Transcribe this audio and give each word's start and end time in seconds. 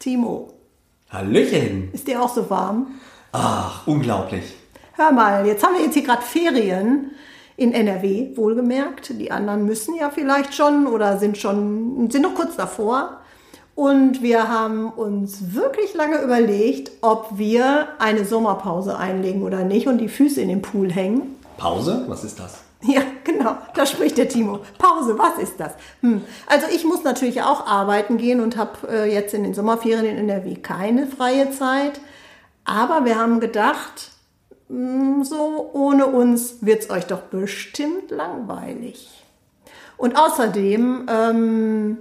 Timo. 0.00 0.48
Hallöchen. 1.10 1.90
Ist 1.92 2.08
dir 2.08 2.22
auch 2.22 2.34
so 2.34 2.48
warm? 2.48 2.86
Ach, 3.32 3.86
unglaublich. 3.86 4.54
Hör 4.94 5.12
mal, 5.12 5.46
jetzt 5.46 5.62
haben 5.62 5.74
wir 5.76 5.84
jetzt 5.84 5.92
hier 5.92 6.04
gerade 6.04 6.22
Ferien 6.22 7.10
in 7.58 7.72
NRW, 7.72 8.34
wohlgemerkt. 8.34 9.12
Die 9.20 9.30
anderen 9.30 9.66
müssen 9.66 9.94
ja 9.94 10.08
vielleicht 10.08 10.54
schon 10.54 10.86
oder 10.86 11.18
sind 11.18 11.36
schon, 11.36 12.10
sind 12.10 12.22
noch 12.22 12.34
kurz 12.34 12.56
davor. 12.56 13.18
Und 13.74 14.22
wir 14.22 14.48
haben 14.48 14.88
uns 14.90 15.54
wirklich 15.54 15.92
lange 15.92 16.22
überlegt, 16.22 16.90
ob 17.02 17.36
wir 17.36 17.88
eine 17.98 18.24
Sommerpause 18.24 18.96
einlegen 18.96 19.42
oder 19.42 19.64
nicht 19.64 19.86
und 19.86 19.98
die 19.98 20.08
Füße 20.08 20.40
in 20.40 20.48
den 20.48 20.62
Pool 20.62 20.90
hängen. 20.90 21.36
Pause? 21.58 22.04
Was 22.08 22.24
ist 22.24 22.40
das? 22.40 22.62
Ja, 22.86 23.02
genau, 23.24 23.58
da 23.74 23.84
spricht 23.84 24.16
der 24.16 24.28
Timo. 24.28 24.60
Pause, 24.78 25.18
was 25.18 25.38
ist 25.38 25.60
das? 25.60 25.74
Hm. 26.00 26.22
Also 26.46 26.66
ich 26.74 26.84
muss 26.84 27.04
natürlich 27.04 27.42
auch 27.42 27.66
arbeiten 27.66 28.16
gehen 28.16 28.40
und 28.40 28.56
habe 28.56 28.88
äh, 28.88 29.12
jetzt 29.12 29.34
in 29.34 29.42
den 29.42 29.54
Sommerferien 29.54 30.06
in 30.06 30.28
NRW 30.28 30.54
keine 30.56 31.06
freie 31.06 31.50
Zeit. 31.50 32.00
Aber 32.64 33.04
wir 33.04 33.16
haben 33.16 33.40
gedacht, 33.40 34.12
mh, 34.68 34.76
hm, 34.76 35.24
so 35.24 35.70
ohne 35.74 36.06
uns 36.06 36.56
wird 36.62 36.82
es 36.82 36.90
euch 36.90 37.06
doch 37.06 37.22
bestimmt 37.22 38.10
langweilig. 38.10 39.24
Und 39.96 40.16
außerdem 40.16 41.06
ähm, 41.10 41.98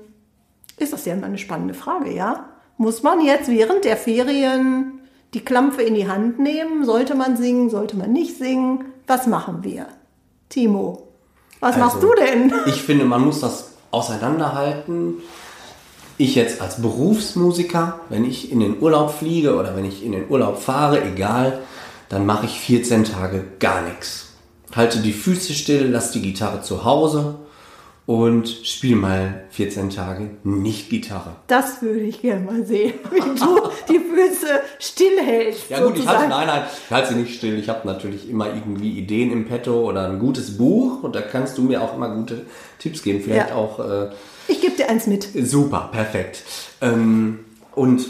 ist 0.78 0.94
das 0.94 1.06
ja 1.06 1.14
immer 1.14 1.26
eine 1.26 1.38
spannende 1.38 1.74
Frage, 1.74 2.14
ja? 2.14 2.46
Muss 2.78 3.04
man 3.04 3.20
jetzt 3.20 3.50
während 3.50 3.84
der 3.84 3.98
Ferien 3.98 5.02
die 5.34 5.44
Klampfe 5.44 5.82
in 5.82 5.96
die 5.96 6.08
Hand 6.08 6.40
nehmen? 6.40 6.86
Sollte 6.86 7.14
man 7.14 7.36
singen? 7.36 7.70
Sollte 7.70 7.98
man 7.98 8.14
nicht 8.14 8.38
singen? 8.38 8.86
Was 9.06 9.28
machen 9.28 9.66
wir? 9.66 9.88
Timo, 10.50 11.08
was 11.60 11.76
also, 11.76 11.86
machst 11.86 12.04
du 12.04 12.14
denn? 12.16 12.52
Ich 12.66 12.82
finde, 12.82 13.06
man 13.06 13.24
muss 13.24 13.42
das 13.42 13.74
auseinanderhalten. 13.92 15.16
Ich 16.18 16.36
jetzt 16.36 16.62
als 16.62 16.82
Berufsmusiker, 16.82 18.02
wenn 18.10 18.26
ich 18.26 18.52
in 18.52 18.60
den 18.60 18.82
Urlaub 18.82 19.12
fliege 19.14 19.56
oder 19.56 19.76
wenn 19.76 19.86
ich 19.86 20.04
in 20.04 20.12
den 20.12 20.30
Urlaub 20.30 20.62
fahre, 20.62 21.04
egal, 21.04 21.60
dann 22.10 22.26
mache 22.26 22.46
ich 22.46 22.60
14 22.60 23.06
Tage 23.06 23.46
gar 23.60 23.84
nichts. 23.84 24.34
Halte 24.76 25.00
die 25.00 25.14
Füße 25.14 25.54
still, 25.54 25.88
lasse 25.90 26.14
die 26.14 26.22
Gitarre 26.22 26.62
zu 26.62 26.84
Hause 26.84 27.36
und 28.06 28.50
spiele 28.50 28.96
mal 28.96 29.44
14 29.52 29.92
Tage 29.92 30.32
nicht 30.44 30.90
Gitarre. 30.90 31.36
Das 31.48 31.82
würde 31.82 32.02
ich 32.02 32.22
gerne 32.22 32.44
mal 32.44 32.66
sehen, 32.66 32.94
wie 33.12 33.20
du 33.20 33.59
die 33.90 34.00
Füße 34.00 34.62
stillhältst. 34.80 35.70
Ja 35.70 35.84
gut, 35.84 35.98
ich 35.98 36.08
halte, 36.08 36.30
nein, 36.30 36.48
nein, 36.48 36.64
ich 36.86 36.92
halte 36.92 37.10
sie 37.10 37.20
nicht 37.20 37.36
still. 37.36 37.58
Ich 37.60 37.70
habe 37.70 37.88
natürlich 37.88 38.30
immer 38.30 38.48
irgendwie 38.48 38.98
Ideen 38.98 39.32
im 39.32 39.48
Petto 39.48 39.90
oder 39.90 40.08
ein 40.08 40.20
gutes 40.20 40.58
Buch 40.58 41.04
und 41.04 41.16
da 41.16 41.22
kannst 41.22 41.58
du 41.58 41.64
mir 41.64 41.82
auch 41.82 41.96
immer 41.96 42.10
gute 42.16 42.46
Tipps 42.80 43.04
geben. 43.04 43.22
Vielleicht 43.22 43.50
ja. 43.50 43.56
auch. 43.56 43.80
Äh, 43.80 44.10
ich 44.48 44.62
gebe 44.62 44.76
dir 44.76 44.90
eins 44.90 45.08
mit. 45.08 45.28
Super, 45.44 45.90
perfekt. 45.92 46.44
Ähm, 46.82 47.40
und 47.76 48.06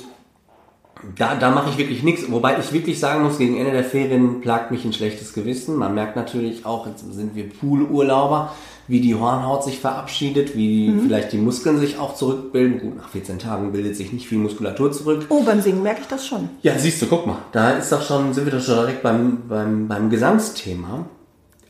da, 1.17 1.35
da 1.35 1.51
mache 1.51 1.69
ich 1.69 1.77
wirklich 1.77 2.03
nichts. 2.03 2.29
Wobei 2.31 2.57
ich 2.59 2.73
wirklich 2.73 2.99
sagen 2.99 3.23
muss, 3.23 3.37
gegen 3.37 3.57
Ende 3.57 3.71
der 3.71 3.83
Ferien 3.83 4.41
plagt 4.41 4.71
mich 4.71 4.85
ein 4.85 4.93
schlechtes 4.93 5.33
Gewissen. 5.33 5.75
Man 5.75 5.95
merkt 5.95 6.15
natürlich 6.15 6.65
auch, 6.65 6.87
jetzt 6.87 6.99
sind 7.11 7.35
wir 7.35 7.49
Poolurlauber 7.49 8.51
wie 8.89 9.01
die 9.01 9.13
Hornhaut 9.13 9.63
sich 9.63 9.79
verabschiedet, 9.79 10.57
wie 10.57 10.89
mhm. 10.89 11.01
vielleicht 11.01 11.31
die 11.31 11.37
Muskeln 11.37 11.79
sich 11.79 11.99
auch 11.99 12.15
zurückbilden. 12.15 12.81
Gut, 12.81 12.97
nach 12.97 13.09
14 13.09 13.37
Tagen 13.37 13.71
bildet 13.71 13.95
sich 13.95 14.11
nicht 14.11 14.27
viel 14.27 14.39
Muskulatur 14.39 14.91
zurück. 14.91 15.27
Oh, 15.29 15.43
beim 15.43 15.61
Singen 15.61 15.83
merke 15.83 16.01
ich 16.01 16.07
das 16.07 16.25
schon. 16.25 16.49
Ja, 16.63 16.77
siehst 16.77 16.99
du, 16.99 17.05
guck 17.05 17.27
mal, 17.27 17.37
da 17.51 17.71
ist 17.71 17.91
doch 17.91 18.01
schon, 18.01 18.33
sind 18.33 18.45
wir 18.45 18.51
doch 18.51 18.63
schon 18.63 18.77
direkt 18.77 19.03
beim, 19.03 19.43
beim, 19.47 19.87
beim 19.87 20.09
Gesangsthema. 20.09 21.05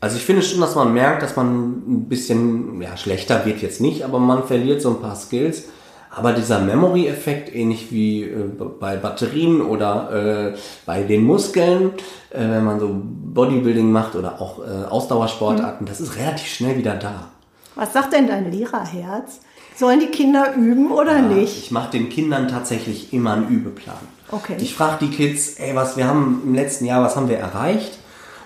Also 0.00 0.16
ich 0.16 0.24
finde 0.24 0.40
schon, 0.40 0.62
dass 0.62 0.74
man 0.74 0.94
merkt, 0.94 1.22
dass 1.22 1.36
man 1.36 1.82
ein 1.86 2.08
bisschen, 2.08 2.80
ja, 2.80 2.96
schlechter 2.96 3.44
wird 3.44 3.60
jetzt 3.60 3.82
nicht, 3.82 4.02
aber 4.02 4.18
man 4.18 4.44
verliert 4.44 4.80
so 4.80 4.88
ein 4.88 5.02
paar 5.02 5.14
Skills. 5.14 5.64
Aber 6.10 6.32
dieser 6.32 6.58
Memory-Effekt, 6.58 7.54
ähnlich 7.54 7.92
wie 7.92 8.24
äh, 8.24 8.50
bei 8.80 8.96
Batterien 8.96 9.60
oder 9.60 10.52
äh, 10.52 10.58
bei 10.84 11.02
den 11.02 11.24
Muskeln, 11.24 11.92
äh, 12.30 12.40
wenn 12.40 12.64
man 12.64 12.80
so 12.80 12.90
Bodybuilding 12.92 13.90
macht 13.92 14.16
oder 14.16 14.40
auch 14.40 14.58
äh, 14.58 14.86
Ausdauersportarten, 14.88 15.84
mhm. 15.84 15.88
das 15.88 16.00
ist 16.00 16.16
relativ 16.16 16.48
schnell 16.48 16.76
wieder 16.76 16.94
da. 16.94 17.28
Was 17.76 17.92
sagt 17.92 18.12
denn 18.12 18.26
dein 18.26 18.50
Lehrerherz? 18.50 19.40
Sollen 19.76 20.00
die 20.00 20.06
Kinder 20.06 20.54
üben 20.56 20.90
oder 20.90 21.16
ja, 21.16 21.22
nicht? 21.22 21.56
Ich 21.56 21.70
mache 21.70 21.92
den 21.92 22.08
Kindern 22.08 22.48
tatsächlich 22.48 23.12
immer 23.12 23.34
einen 23.34 23.48
Übeplan. 23.48 23.96
Okay. 24.30 24.56
Ich 24.60 24.74
frage 24.74 25.06
die 25.06 25.16
Kids, 25.16 25.54
ey, 25.54 25.74
was 25.74 25.96
wir 25.96 26.06
haben 26.06 26.42
im 26.44 26.54
letzten 26.54 26.84
Jahr, 26.84 27.02
was 27.02 27.16
haben 27.16 27.28
wir 27.28 27.38
erreicht? 27.38 27.98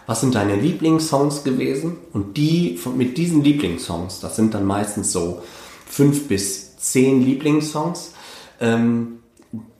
Was 0.07 0.21
sind 0.21 0.35
deine 0.35 0.55
Lieblingssongs 0.55 1.45
gewesen? 1.45 1.97
Und 2.13 2.37
die 2.37 2.79
mit 2.95 3.17
diesen 3.17 3.43
Lieblingssongs, 3.43 4.21
das 4.21 4.37
sind 4.37 4.53
dann 4.55 4.67
meistens 4.67 5.13
so 5.13 5.43
fünf 5.87 6.29
bis 6.29 6.74
zehn 6.85 7.25
Lieblingssongs, 7.25 8.15
ähm, 8.61 9.21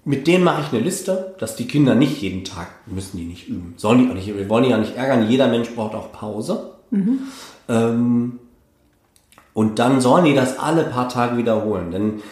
mit 0.05 0.27
denen 0.27 0.45
mache 0.45 0.63
ich 0.63 0.73
eine 0.73 0.83
Liste, 0.83 1.35
dass 1.39 1.57
die 1.57 1.67
Kinder 1.67 1.95
nicht 1.95 2.21
jeden 2.21 2.45
Tag, 2.45 2.69
müssen 2.87 3.17
die 3.17 3.25
nicht 3.25 3.49
üben. 3.49 3.75
Sollen 3.77 3.99
die 3.99 4.11
auch 4.11 4.15
nicht, 4.15 4.27
wir 4.27 4.49
wollen 4.49 4.65
die 4.65 4.71
ja 4.71 4.79
nicht 4.79 4.97
ärgern, 4.97 5.29
jeder 5.29 5.49
Mensch 5.49 5.71
braucht 5.71 5.95
auch 5.95 6.13
Pause. 6.13 6.75
Mhm. 6.91 7.21
Ähm, 7.69 8.39
und 9.55 9.79
dann 9.79 10.01
sollen 10.01 10.25
die 10.25 10.35
das 10.35 10.59
alle 10.59 10.85
paar 10.85 11.09
Tage 11.09 11.37
wiederholen. 11.37 11.91
Denn 11.91 12.23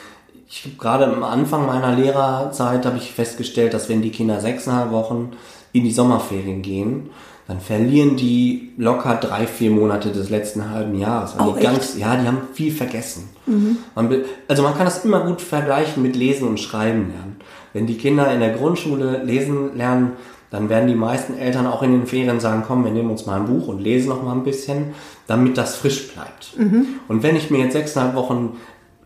ich 0.49 0.65
habe 0.65 0.77
gerade 0.77 1.07
am 1.07 1.23
Anfang 1.23 1.67
meiner 1.67 1.95
Lehrerzeit 1.97 2.85
habe 2.85 2.99
ich 2.99 3.13
festgestellt, 3.13 3.73
dass 3.73 3.89
wenn 3.89 4.03
die 4.03 4.11
Kinder 4.11 4.41
sechseinhalb 4.41 4.91
Wochen 4.91 5.31
in 5.73 5.85
die 5.85 5.93
Sommerferien 5.93 6.61
gehen, 6.61 7.11
dann 7.49 7.61
verlieren 7.61 8.17
die 8.17 8.73
locker 8.77 9.15
drei, 9.17 9.47
vier 9.47 9.71
Monate 9.71 10.11
des 10.11 10.31
letzten 10.31 10.71
halben 10.71 10.99
Jahres. 10.99 11.35
Oh, 11.39 11.53
die 11.53 11.63
ganz, 11.63 11.97
ja, 11.97 12.17
die 12.17 12.27
haben 12.27 12.49
viel 12.53 12.73
vergessen. 12.73 13.31
Mhm. 13.47 13.79
Man, 13.95 14.25
also 14.49 14.63
man 14.63 14.75
kann 14.75 14.85
das 14.85 15.05
immer 15.05 15.21
gut 15.21 15.41
vergleichen 15.41 16.03
mit 16.03 16.17
Lesen 16.17 16.49
und 16.49 16.61
Schreiben 16.61 17.11
lernen. 17.11 17.37
Wenn 17.73 17.87
die 17.87 17.97
Kinder 17.97 18.33
in 18.33 18.41
der 18.41 18.55
Grundschule 18.55 19.23
lesen 19.25 19.77
lernen, 19.77 20.13
dann 20.51 20.69
werden 20.69 20.87
die 20.87 20.95
meisten 20.95 21.39
Eltern 21.39 21.67
auch 21.67 21.83
in 21.83 21.93
den 21.93 22.07
Ferien 22.07 22.39
sagen, 22.39 22.65
komm, 22.67 22.85
wir 22.85 22.93
nehmen 22.93 23.11
uns 23.11 23.25
mal 23.25 23.41
ein 23.41 23.47
Buch 23.47 23.69
und 23.69 23.81
lesen 23.81 24.11
noch 24.11 24.23
mal 24.23 24.33
ein 24.33 24.45
bisschen, 24.45 24.95
damit 25.27 25.57
das 25.57 25.77
frisch 25.77 26.13
bleibt. 26.13 26.59
Mhm. 26.59 26.87
Und 27.09 27.23
wenn 27.23 27.37
ich 27.37 27.51
mir 27.51 27.59
jetzt 27.59 27.73
sechseinhalb 27.73 28.15
Wochen 28.15 28.59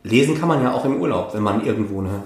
lesen 0.03 0.39
kann 0.39 0.49
man 0.49 0.63
ja 0.63 0.73
auch 0.73 0.85
im 0.85 1.01
Urlaub, 1.01 1.35
wenn 1.35 1.43
man 1.43 1.65
irgendwo 1.65 2.01
eine 2.01 2.23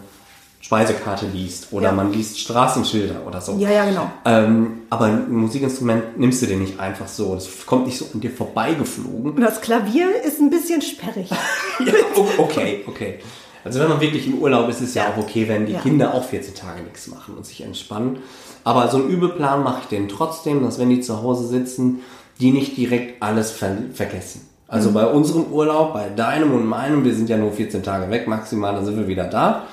Speisekarte 0.60 1.26
liest 1.26 1.72
oder 1.72 1.86
ja. 1.86 1.92
man 1.92 2.12
liest 2.12 2.38
Straßenschilder 2.38 3.26
oder 3.26 3.40
so. 3.40 3.56
Ja, 3.56 3.70
ja, 3.70 3.86
genau. 3.86 4.10
Ähm, 4.26 4.82
aber 4.90 5.06
ein 5.06 5.32
Musikinstrument 5.32 6.18
nimmst 6.18 6.42
du 6.42 6.46
dir 6.46 6.58
nicht 6.58 6.78
einfach 6.78 7.08
so. 7.08 7.34
Das 7.34 7.48
kommt 7.64 7.86
nicht 7.86 7.96
so 7.96 8.06
an 8.12 8.20
dir 8.20 8.30
vorbeigeflogen. 8.30 9.32
Und 9.32 9.40
das 9.40 9.62
Klavier 9.62 10.08
ist 10.22 10.38
ein 10.38 10.50
bisschen 10.50 10.82
sperrig. 10.82 11.30
ja, 11.80 11.92
okay, 12.36 12.84
okay. 12.86 13.20
Also 13.64 13.80
wenn 13.80 13.88
man 13.88 14.00
wirklich 14.00 14.26
im 14.26 14.38
Urlaub 14.38 14.68
ist, 14.68 14.80
ist 14.80 14.90
es 14.90 14.94
ja, 14.94 15.04
ja 15.04 15.10
auch 15.10 15.16
okay, 15.16 15.48
wenn 15.48 15.66
die 15.66 15.72
ja. 15.72 15.80
Kinder 15.80 16.14
auch 16.14 16.24
14 16.24 16.54
Tage 16.54 16.82
nichts 16.82 17.06
machen 17.08 17.34
und 17.36 17.46
sich 17.46 17.62
entspannen. 17.62 18.18
Aber 18.62 18.88
so 18.88 18.98
einen 18.98 19.08
Übeplan 19.08 19.62
mache 19.62 19.80
ich 19.82 19.88
denen 19.88 20.08
trotzdem, 20.08 20.62
dass 20.62 20.78
wenn 20.78 20.90
die 20.90 21.00
zu 21.00 21.22
Hause 21.22 21.46
sitzen, 21.46 22.00
die 22.38 22.52
nicht 22.52 22.76
direkt 22.76 23.22
alles 23.22 23.50
ver 23.50 23.76
vergessen. 23.94 24.46
Also 24.68 24.90
mhm. 24.90 24.94
bei 24.94 25.06
unserem 25.06 25.46
Urlaub, 25.46 25.94
bei 25.94 26.08
deinem 26.10 26.52
und 26.52 26.66
meinem, 26.66 27.04
wir 27.04 27.14
sind 27.14 27.28
ja 27.28 27.36
nur 27.36 27.52
14 27.52 27.82
Tage 27.82 28.10
weg 28.10 28.28
maximal, 28.28 28.74
dann 28.74 28.84
sind 28.84 28.96
wir 28.96 29.08
wieder 29.08 29.24
da. 29.24 29.64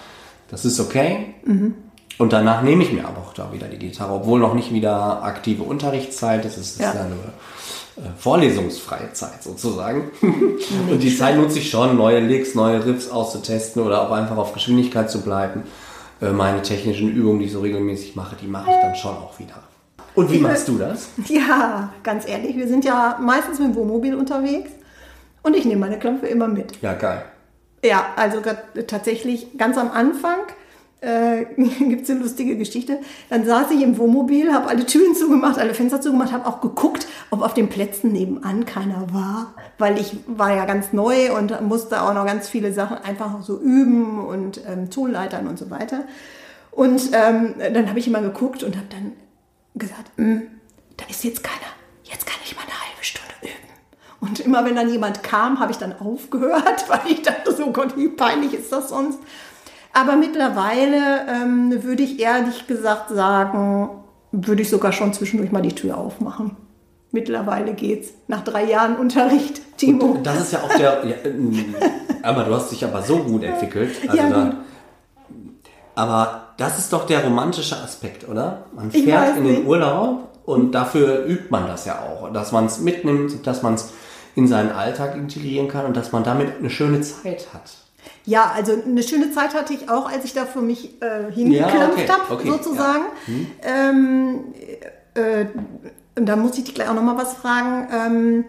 Das 0.49 0.65
ist 0.65 0.79
okay. 0.79 1.35
Mhm. 1.45 1.75
Und 2.17 2.33
danach 2.33 2.63
nehme 2.63 2.83
ich 2.83 2.91
mir 2.91 3.07
aber 3.07 3.19
auch 3.19 3.33
da 3.33 3.53
wieder 3.53 3.67
die 3.67 3.77
Gitarre, 3.77 4.13
obwohl 4.13 4.39
noch 4.39 4.55
nicht 4.55 4.73
wieder 4.73 5.21
aktive 5.23 5.63
Unterrichtszeit 5.63 6.45
ist. 6.45 6.57
Es 6.57 6.71
ist 6.71 6.81
ja, 6.81 6.93
ja 6.95 7.03
nur 7.03 8.03
äh, 8.03 8.09
vorlesungsfreie 8.17 9.13
Zeit 9.13 9.43
sozusagen. 9.43 10.11
und 10.21 10.99
die 10.99 11.15
Zeit 11.15 11.37
nutze 11.37 11.59
ich 11.59 11.69
schon, 11.69 11.95
neue 11.95 12.19
Licks, 12.19 12.55
neue 12.55 12.83
Riffs 12.83 13.09
auszutesten 13.09 13.83
oder 13.83 14.01
auch 14.01 14.11
einfach 14.11 14.37
auf 14.37 14.53
Geschwindigkeit 14.53 15.11
zu 15.11 15.21
bleiben. 15.21 15.63
Äh, 16.21 16.31
meine 16.31 16.63
technischen 16.63 17.09
Übungen, 17.09 17.39
die 17.39 17.45
ich 17.45 17.51
so 17.51 17.59
regelmäßig 17.59 18.15
mache, 18.15 18.35
die 18.41 18.47
mache 18.47 18.71
ich 18.71 18.77
dann 18.81 18.95
schon 18.95 19.15
auch 19.15 19.37
wieder. 19.37 19.55
Und 20.15 20.31
wie 20.31 20.39
machst 20.39 20.67
du 20.67 20.79
das? 20.79 21.09
Ja, 21.27 21.93
ganz 22.01 22.27
ehrlich, 22.27 22.55
wir 22.55 22.67
sind 22.67 22.83
ja 22.83 23.19
meistens 23.21 23.59
mit 23.59 23.69
dem 23.69 23.75
Wohnmobil 23.75 24.15
unterwegs 24.15 24.71
und 25.43 25.55
ich 25.55 25.65
nehme 25.65 25.81
meine 25.81 25.99
Klampfe 25.99 26.25
immer 26.25 26.47
mit. 26.47 26.81
Ja, 26.81 26.93
geil. 26.93 27.23
Ja, 27.83 28.07
also 28.15 28.41
tatsächlich 28.87 29.57
ganz 29.57 29.77
am 29.77 29.91
Anfang 29.91 30.39
äh, 31.01 31.45
gibt 31.79 32.03
es 32.03 32.09
eine 32.09 32.19
lustige 32.21 32.57
Geschichte. 32.57 32.99
Dann 33.29 33.45
saß 33.45 33.71
ich 33.71 33.81
im 33.81 33.97
Wohnmobil, 33.97 34.53
habe 34.53 34.67
alle 34.67 34.85
Türen 34.85 35.15
zugemacht, 35.15 35.59
alle 35.59 35.73
Fenster 35.73 36.01
zugemacht, 36.01 36.31
habe 36.31 36.47
auch 36.47 36.61
geguckt, 36.61 37.07
ob 37.29 37.41
auf 37.41 37.53
den 37.53 37.69
Plätzen 37.69 38.11
nebenan 38.11 38.65
keiner 38.65 39.13
war, 39.13 39.53
weil 39.77 39.99
ich 39.99 40.17
war 40.25 40.55
ja 40.55 40.65
ganz 40.65 40.93
neu 40.93 41.35
und 41.37 41.61
musste 41.61 42.01
auch 42.01 42.13
noch 42.13 42.25
ganz 42.25 42.49
viele 42.49 42.73
Sachen 42.73 42.97
einfach 42.97 43.41
so 43.41 43.59
üben 43.59 44.25
und 44.25 44.61
ähm, 44.67 44.89
Tonleitern 44.89 45.47
und 45.47 45.59
so 45.59 45.69
weiter. 45.69 46.05
Und 46.71 47.09
ähm, 47.13 47.55
dann 47.73 47.89
habe 47.89 47.99
ich 47.99 48.07
immer 48.07 48.21
geguckt 48.21 48.63
und 48.63 48.75
habe 48.75 48.87
dann 48.89 49.13
gesagt, 49.75 50.11
hm, 50.17 50.43
da 50.95 51.05
ist 51.09 51.23
jetzt 51.23 51.43
keiner, 51.43 51.71
jetzt 52.03 52.25
kann 52.25 52.39
ich 52.43 52.55
mal 52.55 52.63
üben. 52.63 52.76
Und 54.19 54.39
immer 54.39 54.65
wenn 54.65 54.75
dann 54.75 54.89
jemand 54.89 55.23
kam, 55.23 55.59
habe 55.59 55.71
ich 55.71 55.77
dann 55.77 55.99
aufgehört, 55.99 56.85
weil 56.87 57.11
ich 57.11 57.21
dachte, 57.21 57.53
so 57.53 57.71
Gott, 57.71 57.95
wie 57.97 58.09
peinlich 58.09 58.53
ist 58.53 58.71
das 58.71 58.89
sonst? 58.89 59.19
Aber 59.93 60.15
mittlerweile 60.15 61.25
ähm, 61.27 61.83
würde 61.83 62.03
ich 62.03 62.19
ehrlich 62.19 62.67
gesagt 62.67 63.09
sagen, 63.09 63.89
würde 64.31 64.61
ich 64.61 64.69
sogar 64.69 64.91
schon 64.91 65.13
zwischendurch 65.13 65.51
mal 65.51 65.61
die 65.61 65.73
Tür 65.73 65.97
aufmachen. 65.97 66.55
Mittlerweile 67.11 67.73
geht's. 67.73 68.09
Nach 68.27 68.43
drei 68.43 68.65
Jahren 68.65 68.97
Unterricht, 68.97 69.61
Timo. 69.77 70.05
Und 70.05 70.25
das 70.25 70.41
ist 70.41 70.51
ja 70.51 70.59
auch 70.59 70.75
der. 70.75 71.03
Ja, 71.05 71.15
aber 72.21 72.43
du 72.43 72.53
hast 72.53 72.71
dich 72.71 72.83
aber 72.83 73.01
so 73.01 73.19
gut 73.19 73.43
entwickelt. 73.43 73.95
Also 74.07 74.17
ja, 74.17 74.29
da, 74.29 74.53
aber 75.95 76.49
das 76.57 76.77
ist 76.77 76.93
doch 76.93 77.07
der 77.07 77.23
romantische 77.23 77.75
Aspekt, 77.77 78.27
oder? 78.27 78.65
Man 78.75 78.91
fährt 78.91 79.37
in 79.37 79.45
den 79.45 79.65
Urlaub 79.65 80.27
und 80.45 80.73
dafür 80.73 81.25
übt 81.25 81.47
man 81.49 81.65
das 81.65 81.85
ja 81.85 81.99
auch. 82.01 82.31
Dass 82.31 82.51
man 82.51 82.65
es 82.65 82.79
mitnimmt, 82.79 83.47
dass 83.47 83.63
man 83.63 83.75
es 83.75 83.93
in 84.37 84.47
seinen 84.47 84.71
Alltag 84.71 85.15
integrieren 85.15 85.67
kann 85.67 85.87
und 85.87 85.97
dass 85.97 86.11
man 86.11 86.23
damit 86.23 86.59
eine 86.59 86.69
schöne 86.69 87.01
Zeit 87.01 87.47
hat. 87.53 87.71
Ja, 88.23 88.51
also 88.55 88.73
eine 88.85 89.01
schöne 89.01 89.31
Zeit 89.31 89.55
hatte 89.55 89.73
ich 89.73 89.89
auch, 89.89 90.07
als 90.09 90.25
ich 90.25 90.33
da 90.33 90.45
für 90.45 90.61
mich 90.61 91.01
äh, 91.01 91.31
hingeklampft 91.31 91.97
ja, 91.97 92.03
okay, 92.03 92.07
habe, 92.07 92.33
okay, 92.35 92.49
sozusagen. 92.49 93.05
Ja. 93.25 93.33
Hm. 93.33 93.47
Ähm, 93.63 94.39
äh, 95.15 95.45
und 96.15 96.25
da 96.27 96.35
muss 96.35 96.55
ich 96.59 96.65
dich 96.65 96.75
gleich 96.75 96.87
auch 96.87 96.93
nochmal 96.93 97.17
was 97.17 97.33
fragen. 97.33 97.87
Ähm, 97.91 98.45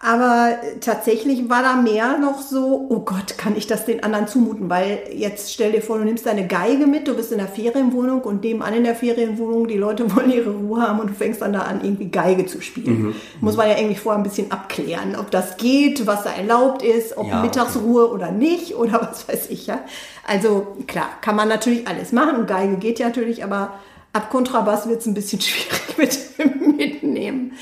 aber 0.00 0.58
tatsächlich 0.80 1.48
war 1.48 1.62
da 1.62 1.74
mehr 1.74 2.18
noch 2.18 2.40
so, 2.40 2.86
oh 2.88 3.00
Gott, 3.00 3.36
kann 3.36 3.56
ich 3.56 3.66
das 3.66 3.84
den 3.84 4.04
anderen 4.04 4.28
zumuten? 4.28 4.70
Weil 4.70 5.00
jetzt 5.12 5.52
stell 5.52 5.72
dir 5.72 5.82
vor, 5.82 5.98
du 5.98 6.04
nimmst 6.04 6.24
deine 6.24 6.46
Geige 6.46 6.86
mit, 6.86 7.08
du 7.08 7.16
bist 7.16 7.32
in 7.32 7.38
der 7.38 7.48
Ferienwohnung 7.48 8.20
und 8.20 8.44
nebenan 8.44 8.74
in 8.74 8.84
der 8.84 8.94
Ferienwohnung, 8.94 9.66
die 9.66 9.76
Leute 9.76 10.14
wollen 10.16 10.30
ihre 10.30 10.50
Ruhe 10.50 10.82
haben 10.82 11.00
und 11.00 11.10
du 11.10 11.14
fängst 11.14 11.42
dann 11.42 11.52
da 11.52 11.62
an, 11.62 11.80
irgendwie 11.82 12.10
Geige 12.10 12.46
zu 12.46 12.60
spielen. 12.60 13.02
Mhm. 13.02 13.14
Muss 13.40 13.56
man 13.56 13.68
ja 13.68 13.76
irgendwie 13.76 13.96
vorher 13.96 14.20
ein 14.20 14.22
bisschen 14.22 14.52
abklären, 14.52 15.16
ob 15.16 15.32
das 15.32 15.56
geht, 15.56 16.06
was 16.06 16.22
da 16.22 16.30
erlaubt 16.30 16.84
ist, 16.84 17.16
ob 17.16 17.26
ja, 17.26 17.42
Mittagsruhe 17.42 18.04
okay. 18.04 18.14
oder 18.14 18.30
nicht 18.30 18.76
oder 18.76 19.02
was 19.10 19.28
weiß 19.28 19.50
ich, 19.50 19.66
ja. 19.66 19.80
Also 20.24 20.76
klar, 20.86 21.08
kann 21.22 21.34
man 21.34 21.48
natürlich 21.48 21.88
alles 21.88 22.12
machen 22.12 22.46
Geige 22.46 22.76
geht 22.76 23.00
ja 23.00 23.08
natürlich, 23.08 23.42
aber 23.42 23.72
ab 24.12 24.30
Kontrabass 24.30 24.88
wird 24.88 25.00
es 25.00 25.06
ein 25.06 25.14
bisschen 25.14 25.40
schwierig 25.42 25.98
mit 25.98 26.76
mitnehmen. 26.78 27.52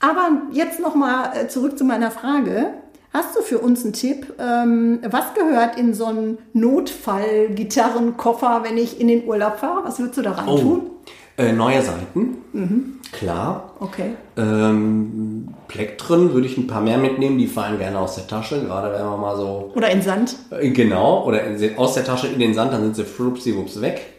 Aber 0.00 0.42
jetzt 0.52 0.80
nochmal 0.80 1.30
äh, 1.36 1.48
zurück 1.48 1.78
zu 1.78 1.84
meiner 1.84 2.10
Frage. 2.10 2.72
Hast 3.12 3.36
du 3.36 3.42
für 3.42 3.58
uns 3.58 3.84
einen 3.84 3.92
Tipp? 3.94 4.34
Ähm, 4.38 5.00
was 5.08 5.34
gehört 5.34 5.78
in 5.78 5.94
so 5.94 6.06
einen 6.06 6.38
Notfall-Gitarrenkoffer, 6.52 8.64
wenn 8.64 8.76
ich 8.76 9.00
in 9.00 9.06
den 9.08 9.26
Urlaub 9.26 9.58
fahre? 9.58 9.84
Was 9.84 9.98
würdest 9.98 10.18
du 10.18 10.22
da 10.22 10.32
rein 10.32 10.48
oh. 10.48 10.58
tun? 10.58 10.90
Äh, 11.38 11.52
neue 11.52 11.80
Seiten, 11.82 12.38
mhm. 12.52 12.98
klar. 13.12 13.72
Okay. 13.78 14.16
Ähm, 14.36 15.54
Plektren 15.68 16.34
würde 16.34 16.48
ich 16.48 16.58
ein 16.58 16.66
paar 16.66 16.80
mehr 16.80 16.98
mitnehmen, 16.98 17.38
die 17.38 17.46
fallen 17.46 17.78
gerne 17.78 17.98
aus 17.98 18.16
der 18.16 18.26
Tasche, 18.26 18.64
gerade 18.64 18.92
wenn 18.92 19.06
man 19.06 19.20
mal 19.20 19.36
so. 19.36 19.70
Oder 19.76 19.88
in 19.90 20.02
Sand. 20.02 20.34
Äh, 20.50 20.70
genau, 20.70 21.24
oder 21.24 21.44
in, 21.44 21.78
aus 21.78 21.94
der 21.94 22.04
Tasche 22.04 22.26
in 22.26 22.40
den 22.40 22.54
Sand, 22.54 22.72
dann 22.72 22.82
sind 22.82 22.96
sie 22.96 23.04
flupsiwups 23.04 23.80
weg. 23.80 24.14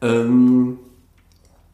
Ähm, 0.00 0.78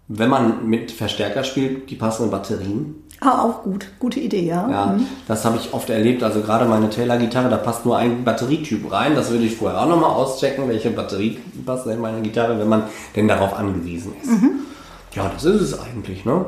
wenn 0.08 0.28
man 0.28 0.68
mit 0.68 0.90
Verstärker 0.90 1.44
spielt, 1.44 1.88
die 1.88 1.94
passenden 1.94 2.32
Batterien. 2.32 2.99
Ah, 3.20 3.42
auch 3.42 3.62
gut. 3.62 3.86
Gute 3.98 4.18
Idee, 4.18 4.46
ja. 4.46 4.68
Ja, 4.70 4.86
mhm. 4.86 5.06
das 5.28 5.44
habe 5.44 5.58
ich 5.58 5.74
oft 5.74 5.90
erlebt. 5.90 6.22
Also 6.22 6.40
gerade 6.40 6.64
meine 6.64 6.88
Taylor-Gitarre, 6.88 7.50
da 7.50 7.58
passt 7.58 7.84
nur 7.84 7.98
ein 7.98 8.24
Batterietyp 8.24 8.90
rein. 8.90 9.14
Das 9.14 9.30
würde 9.30 9.44
ich 9.44 9.56
vorher 9.56 9.82
auch 9.82 9.88
nochmal 9.88 10.10
auschecken, 10.10 10.66
welche 10.68 10.90
Batterie 10.90 11.38
passt 11.66 11.86
in 11.86 12.00
meine 12.00 12.22
Gitarre, 12.22 12.58
wenn 12.58 12.68
man 12.68 12.84
denn 13.14 13.28
darauf 13.28 13.54
angewiesen 13.58 14.14
ist. 14.22 14.30
Mhm. 14.30 14.60
Ja, 15.12 15.30
das 15.32 15.44
ist 15.44 15.60
es 15.60 15.78
eigentlich, 15.78 16.24
ne? 16.24 16.46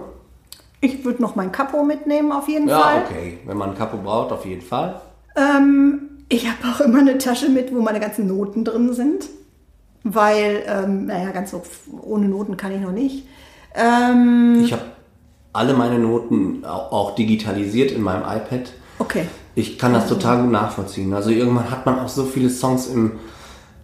Ich 0.81 1.05
würde 1.05 1.21
noch 1.21 1.37
mein 1.37 1.53
Capo 1.53 1.85
mitnehmen, 1.85 2.33
auf 2.33 2.49
jeden 2.49 2.69
ja, 2.69 2.81
Fall. 2.81 2.95
Ja, 2.97 3.03
okay. 3.05 3.39
Wenn 3.45 3.57
man 3.57 3.71
ein 3.71 3.77
Capo 3.77 3.99
braucht, 3.99 4.33
auf 4.33 4.47
jeden 4.47 4.63
Fall. 4.63 5.01
Ähm, 5.37 6.09
ich 6.29 6.47
habe 6.49 6.75
auch 6.75 6.81
immer 6.81 7.01
eine 7.01 7.19
Tasche 7.19 7.51
mit, 7.51 7.75
wo 7.75 7.83
meine 7.83 8.01
ganzen 8.01 8.27
Noten 8.27 8.65
drin 8.65 8.95
sind. 8.95 9.29
Weil, 10.05 10.65
ähm, 10.67 11.07
naja, 11.07 11.31
ganz 11.31 11.51
so 11.51 11.63
ohne 12.01 12.29
Noten 12.29 12.57
kann 12.57 12.73
ich 12.73 12.81
noch 12.81 12.93
nicht. 12.93 13.27
Ähm, 13.75 14.63
ich 14.65 14.73
habe 14.73 14.83
alle 15.53 15.75
meine 15.75 15.99
Noten 15.99 16.65
auch 16.65 17.15
digitalisiert 17.15 17.91
in 17.91 18.03
meinem 18.03 18.23
iPad. 18.23 18.73
Okay. 18.99 19.27
Ich 19.55 19.79
kann 19.79 19.93
das 19.93 20.09
total 20.09 20.43
gut 20.43 20.51
nachvollziehen. 20.51 21.13
Also 21.13 21.31
irgendwann 21.31 21.71
hat 21.71 21.85
man 21.85 21.99
auch 21.99 22.09
so 22.09 22.25
viele 22.25 22.49
Songs 22.49 22.87
im, 22.87 23.13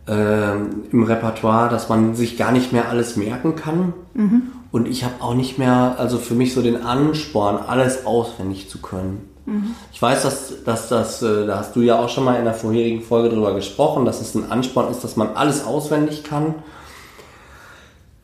äh, 0.06 0.52
im 0.52 1.02
Repertoire, 1.02 1.68
dass 1.68 1.88
man 1.88 2.14
sich 2.14 2.38
gar 2.38 2.52
nicht 2.52 2.72
mehr 2.72 2.88
alles 2.88 3.16
merken 3.16 3.54
kann. 3.54 3.92
Mhm. 4.14 4.42
Und 4.70 4.88
ich 4.88 5.04
habe 5.04 5.14
auch 5.20 5.34
nicht 5.34 5.58
mehr, 5.58 5.96
also 5.98 6.18
für 6.18 6.34
mich 6.34 6.54
so 6.54 6.62
den 6.62 6.82
Ansporn, 6.82 7.58
alles 7.66 8.06
auswendig 8.06 8.70
zu 8.70 8.80
können. 8.80 9.28
Mhm. 9.44 9.74
Ich 9.92 10.00
weiß, 10.00 10.22
dass, 10.22 10.64
dass 10.64 10.88
das, 10.88 11.22
äh, 11.22 11.46
da 11.46 11.58
hast 11.58 11.76
du 11.76 11.80
ja 11.80 11.98
auch 11.98 12.08
schon 12.08 12.24
mal 12.24 12.36
in 12.36 12.44
der 12.44 12.54
vorherigen 12.54 13.02
Folge 13.02 13.28
drüber 13.30 13.54
gesprochen, 13.54 14.04
dass 14.04 14.20
es 14.20 14.34
ein 14.34 14.50
Ansporn 14.50 14.90
ist, 14.90 15.04
dass 15.04 15.16
man 15.16 15.28
alles 15.34 15.64
auswendig 15.64 16.24
kann. 16.24 16.54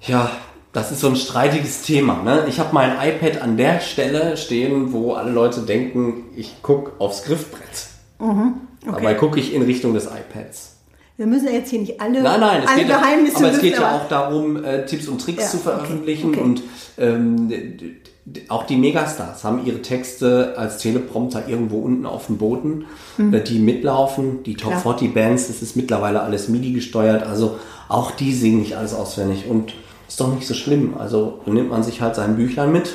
Ja, 0.00 0.30
das 0.74 0.90
ist 0.90 1.00
so 1.00 1.08
ein 1.08 1.16
streitiges 1.16 1.82
Thema. 1.82 2.22
Ne? 2.22 2.44
Ich 2.48 2.58
habe 2.58 2.70
mein 2.72 2.92
iPad 3.00 3.40
an 3.40 3.56
der 3.56 3.80
Stelle 3.80 4.36
stehen, 4.36 4.92
wo 4.92 5.12
alle 5.12 5.30
Leute 5.30 5.60
denken, 5.60 6.24
ich 6.36 6.62
gucke 6.62 6.92
aufs 6.98 7.22
Griffbrett. 7.22 7.86
Mhm, 8.18 8.54
okay. 8.82 8.96
Dabei 8.96 9.14
gucke 9.14 9.38
ich 9.38 9.54
in 9.54 9.62
Richtung 9.62 9.94
des 9.94 10.06
iPads. 10.06 10.72
Wir 11.16 11.26
müssen 11.26 11.46
ja 11.46 11.52
jetzt 11.52 11.70
hier 11.70 11.78
nicht 11.78 12.00
alle, 12.00 12.20
nein, 12.20 12.40
nein, 12.40 12.62
alle 12.66 12.84
Geheimnisse 12.84 13.36
Aber 13.36 13.52
es 13.52 13.60
geht 13.60 13.74
ja 13.74 13.96
auch 13.96 14.08
darum, 14.08 14.64
äh, 14.64 14.84
Tipps 14.84 15.06
und 15.06 15.20
Tricks 15.20 15.44
ja, 15.44 15.48
zu 15.48 15.58
veröffentlichen. 15.58 16.30
Okay, 16.30 16.40
okay. 16.40 16.44
Und 16.44 16.62
ähm, 16.98 17.52
auch 18.48 18.66
die 18.66 18.76
Megastars 18.76 19.44
haben 19.44 19.64
ihre 19.64 19.80
Texte 19.80 20.54
als 20.56 20.78
Teleprompter 20.78 21.46
irgendwo 21.46 21.78
unten 21.78 22.04
auf 22.04 22.26
dem 22.26 22.38
Boden, 22.38 22.86
mhm. 23.16 23.44
Die 23.44 23.60
mitlaufen. 23.60 24.42
Die 24.42 24.54
Top 24.54 24.70
Klar. 24.70 24.82
40 24.98 25.14
Bands, 25.14 25.46
das 25.46 25.62
ist 25.62 25.76
mittlerweile 25.76 26.22
alles 26.22 26.48
MIDI 26.48 26.72
gesteuert. 26.72 27.24
Also 27.24 27.60
auch 27.88 28.10
die 28.10 28.34
singen 28.34 28.58
nicht 28.58 28.76
alles 28.76 28.92
auswendig. 28.92 29.44
Und 29.48 29.72
ist 30.14 30.20
doch 30.20 30.32
nicht 30.32 30.46
so 30.46 30.54
schlimm. 30.54 30.94
Also 30.96 31.40
nimmt 31.44 31.70
man 31.70 31.82
sich 31.82 32.00
halt 32.00 32.14
sein 32.14 32.36
Büchlein 32.36 32.70
mit, 32.70 32.94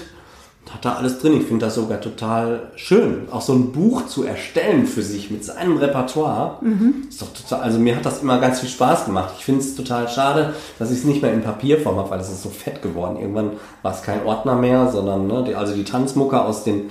hat 0.71 0.85
da 0.85 0.93
alles 0.93 1.19
drin. 1.19 1.33
Ich 1.33 1.47
finde 1.47 1.65
das 1.65 1.75
sogar 1.75 1.99
total 1.99 2.71
schön, 2.77 3.27
auch 3.29 3.41
so 3.41 3.51
ein 3.51 3.73
Buch 3.73 4.05
zu 4.05 4.23
erstellen 4.23 4.85
für 4.85 5.01
sich 5.01 5.29
mit 5.29 5.43
seinem 5.43 5.75
Repertoire. 5.75 6.59
Mhm. 6.61 7.07
Ist 7.09 7.21
doch 7.21 7.33
total, 7.33 7.59
also 7.59 7.77
mir 7.77 7.97
hat 7.97 8.05
das 8.05 8.21
immer 8.21 8.39
ganz 8.39 8.61
viel 8.61 8.69
Spaß 8.69 9.03
gemacht. 9.03 9.33
Ich 9.37 9.43
finde 9.43 9.59
es 9.59 9.75
total 9.75 10.07
schade, 10.07 10.53
dass 10.77 10.91
ich 10.91 10.99
es 10.99 11.03
nicht 11.03 11.21
mehr 11.21 11.33
in 11.33 11.41
Papierform 11.41 11.97
habe, 11.97 12.09
weil 12.09 12.21
es 12.21 12.29
ist 12.29 12.41
so 12.41 12.49
fett 12.49 12.81
geworden. 12.81 13.17
Irgendwann 13.19 13.51
war 13.81 13.93
es 13.93 14.01
kein 14.01 14.23
Ordner 14.25 14.55
mehr, 14.55 14.89
sondern 14.89 15.27
ne, 15.27 15.43
die, 15.45 15.55
also 15.55 15.75
die 15.75 15.83
Tanzmucker 15.83 16.45
aus 16.45 16.63
den 16.63 16.89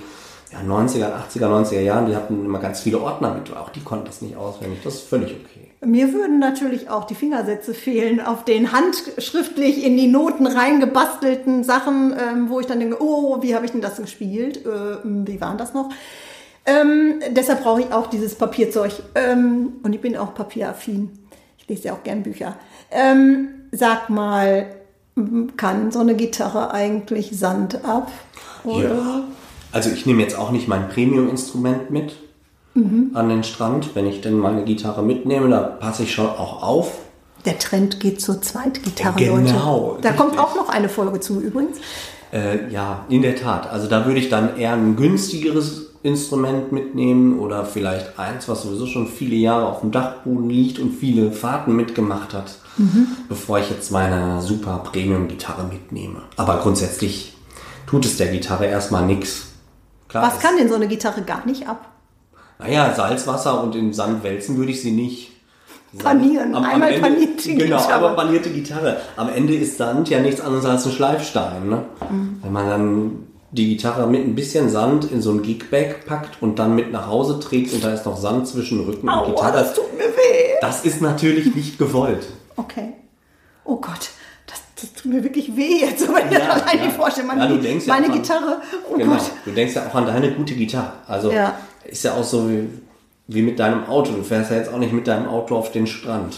ja, 0.51 0.59
90er, 0.59 1.07
80er, 1.27 1.47
90er 1.47 1.81
Jahren, 1.81 2.05
die 2.05 2.15
hatten 2.15 2.45
immer 2.45 2.59
ganz 2.59 2.81
viele 2.81 3.01
Ordner 3.01 3.33
mit. 3.33 3.51
Auch 3.57 3.69
die 3.69 3.81
konnten 3.81 4.05
das 4.05 4.21
nicht 4.21 4.37
auswendig. 4.37 4.81
Das 4.83 4.93
ist 4.93 5.09
völlig 5.09 5.31
okay. 5.31 5.58
Mir 5.81 6.13
würden 6.13 6.39
natürlich 6.39 6.89
auch 6.89 7.05
die 7.05 7.15
Fingersätze 7.15 7.73
fehlen 7.73 8.19
auf 8.19 8.43
den 8.43 8.73
handschriftlich 8.73 9.85
in 9.85 9.95
die 9.95 10.07
Noten 10.07 10.45
reingebastelten 10.45 11.63
Sachen, 11.63 12.13
ähm, 12.13 12.49
wo 12.49 12.59
ich 12.59 12.65
dann 12.65 12.79
denke, 12.81 12.97
oh, 13.01 13.41
wie 13.41 13.55
habe 13.55 13.65
ich 13.65 13.71
denn 13.71 13.81
das 13.81 13.95
gespielt? 13.95 14.65
Äh, 14.65 14.97
wie 15.03 15.39
waren 15.39 15.57
das 15.57 15.73
noch? 15.73 15.89
Ähm, 16.65 17.21
deshalb 17.31 17.63
brauche 17.63 17.81
ich 17.81 17.93
auch 17.93 18.07
dieses 18.07 18.35
Papierzeug. 18.35 18.91
Ähm, 19.15 19.73
und 19.83 19.93
ich 19.93 20.01
bin 20.01 20.17
auch 20.17 20.33
papieraffin. 20.33 21.11
Ich 21.57 21.67
lese 21.69 21.87
ja 21.87 21.93
auch 21.93 22.03
gern 22.03 22.23
Bücher. 22.23 22.57
Ähm, 22.91 23.47
sag 23.71 24.09
mal, 24.09 24.67
kann 25.55 25.91
so 25.91 25.99
eine 25.99 26.15
Gitarre 26.15 26.73
eigentlich 26.73 27.37
Sand 27.37 27.85
ab? 27.85 28.11
Oder? 28.65 28.95
Ja. 28.95 29.23
Also 29.71 29.91
ich 29.91 30.05
nehme 30.05 30.21
jetzt 30.21 30.37
auch 30.37 30.51
nicht 30.51 30.67
mein 30.67 30.89
Premium-Instrument 30.89 31.89
mit 31.89 32.15
mhm. 32.79 33.11
an 33.13 33.29
den 33.29 33.43
Strand. 33.43 33.95
Wenn 33.95 34.07
ich 34.07 34.21
denn 34.21 34.37
meine 34.37 34.63
Gitarre 34.63 35.03
mitnehme, 35.03 35.49
da 35.49 35.61
passe 35.61 36.03
ich 36.03 36.13
schon 36.13 36.27
auch 36.27 36.63
auf. 36.63 36.97
Der 37.45 37.57
Trend 37.57 37.99
geht 37.99 38.21
zur 38.21 38.41
Zweitgitarre, 38.41 39.15
genau, 39.15 39.91
Leute. 39.91 40.01
Da 40.01 40.11
kommt 40.11 40.37
auch 40.37 40.55
noch 40.55 40.69
eine 40.69 40.89
Folge 40.89 41.19
zu 41.19 41.39
übrigens. 41.39 41.77
Äh, 42.31 42.69
ja, 42.69 43.05
in 43.09 43.21
der 43.21 43.35
Tat. 43.35 43.69
Also 43.71 43.87
da 43.87 44.05
würde 44.05 44.19
ich 44.19 44.29
dann 44.29 44.57
eher 44.57 44.73
ein 44.73 44.95
günstigeres 44.95 45.89
Instrument 46.03 46.71
mitnehmen 46.71 47.39
oder 47.39 47.65
vielleicht 47.65 48.19
eins, 48.19 48.47
was 48.47 48.63
sowieso 48.63 48.85
schon 48.85 49.07
viele 49.07 49.35
Jahre 49.35 49.67
auf 49.67 49.81
dem 49.81 49.91
Dachboden 49.91 50.49
liegt 50.49 50.79
und 50.79 50.91
viele 50.91 51.31
Fahrten 51.31 51.75
mitgemacht 51.75 52.33
hat, 52.33 52.57
mhm. 52.77 53.07
bevor 53.27 53.59
ich 53.59 53.69
jetzt 53.69 53.91
meine 53.91 54.41
super 54.41 54.81
Premium-Gitarre 54.91 55.63
mitnehme. 55.63 56.21
Aber 56.37 56.57
grundsätzlich 56.57 57.33
tut 57.85 58.05
es 58.05 58.17
der 58.17 58.27
Gitarre 58.27 58.67
erstmal 58.67 59.05
nichts. 59.05 59.47
Was 60.11 60.39
kann 60.39 60.57
denn 60.57 60.69
so 60.69 60.75
eine 60.75 60.87
Gitarre 60.87 61.21
gar 61.21 61.45
nicht 61.45 61.67
ab? 61.67 61.88
Naja, 62.59 62.93
Salzwasser 62.93 63.63
und 63.63 63.75
in 63.75 63.93
Sand 63.93 64.23
wälzen 64.23 64.57
würde 64.57 64.71
ich 64.71 64.81
sie 64.81 64.91
nicht. 64.91 65.31
Panieren. 65.97 66.53
Am, 66.53 66.63
am 66.63 66.69
Einmal 66.71 66.93
Ende, 66.93 67.01
panierte 67.01 67.49
Genau, 67.55 67.77
Gitarre. 67.77 67.93
aber 67.93 68.09
panierte 68.15 68.49
Gitarre. 68.51 68.97
Am 69.15 69.29
Ende 69.29 69.55
ist 69.55 69.77
Sand 69.77 70.09
ja 70.09 70.19
nichts 70.19 70.41
anderes 70.41 70.65
als 70.65 70.85
ein 70.85 70.91
Schleifstein. 70.91 71.69
Ne? 71.69 71.85
Mhm. 72.11 72.39
Wenn 72.43 72.51
man 72.51 72.69
dann 72.69 73.11
die 73.51 73.69
Gitarre 73.75 74.05
mit 74.05 74.23
ein 74.23 74.35
bisschen 74.35 74.69
Sand 74.69 75.09
in 75.11 75.21
so 75.23 75.31
ein 75.31 75.41
Gigbag 75.41 76.05
packt 76.05 76.41
und 76.43 76.59
dann 76.59 76.75
mit 76.75 76.91
nach 76.91 77.07
Hause 77.07 77.39
trägt 77.39 77.73
und 77.73 77.83
da 77.83 77.91
ist 77.93 78.05
noch 78.05 78.17
Sand 78.17 78.47
zwischen 78.47 78.81
Rücken 78.85 79.07
und 79.07 79.13
Aua, 79.15 79.25
Gitarre. 79.29 79.53
das 79.53 79.73
tut 79.73 79.91
mir 79.97 80.03
weh. 80.03 80.55
Das 80.61 80.85
ist 80.85 81.01
natürlich 81.01 81.55
nicht 81.55 81.79
gewollt. 81.79 82.27
Okay. 82.57 82.93
Oh 83.65 83.77
Gott, 83.77 84.09
das, 84.81 84.93
tut 84.93 85.11
mir 85.11 85.23
wirklich 85.23 85.55
weh 85.55 85.79
jetzt, 85.81 86.07
wenn 86.13 86.27
ich 86.27 86.37
Ja, 86.37 86.53
das 86.55 86.63
allein 86.63 86.83
ja. 86.85 86.89
vorstelle. 86.89 87.27
Meine, 87.27 87.41
Ja, 87.43 87.47
du 87.47 87.57
denkst 87.57 87.85
ja 87.85 87.93
meine 87.93 88.07
auch 88.07 88.11
an- 88.11 88.21
Gitarre, 88.21 88.61
oh 88.91 88.97
Genau. 88.97 89.11
Gott. 89.13 89.31
Du 89.45 89.51
denkst 89.51 89.75
ja 89.75 89.87
auch 89.87 89.95
an 89.95 90.05
deine 90.05 90.31
gute 90.33 90.53
Gitarre. 90.55 90.93
Also 91.07 91.31
Ja. 91.31 91.55
ist 91.85 92.03
ja 92.03 92.13
auch 92.13 92.23
so 92.23 92.49
wie, 92.49 92.69
wie 93.27 93.41
mit 93.41 93.59
deinem 93.59 93.85
Auto. 93.87 94.11
Du 94.13 94.23
fährst 94.23 94.51
ja 94.51 94.57
jetzt 94.57 94.71
auch 94.73 94.77
nicht 94.79 94.93
mit 94.93 95.07
deinem 95.07 95.27
Auto 95.27 95.55
auf 95.55 95.71
den 95.71 95.87
Strand. 95.87 96.37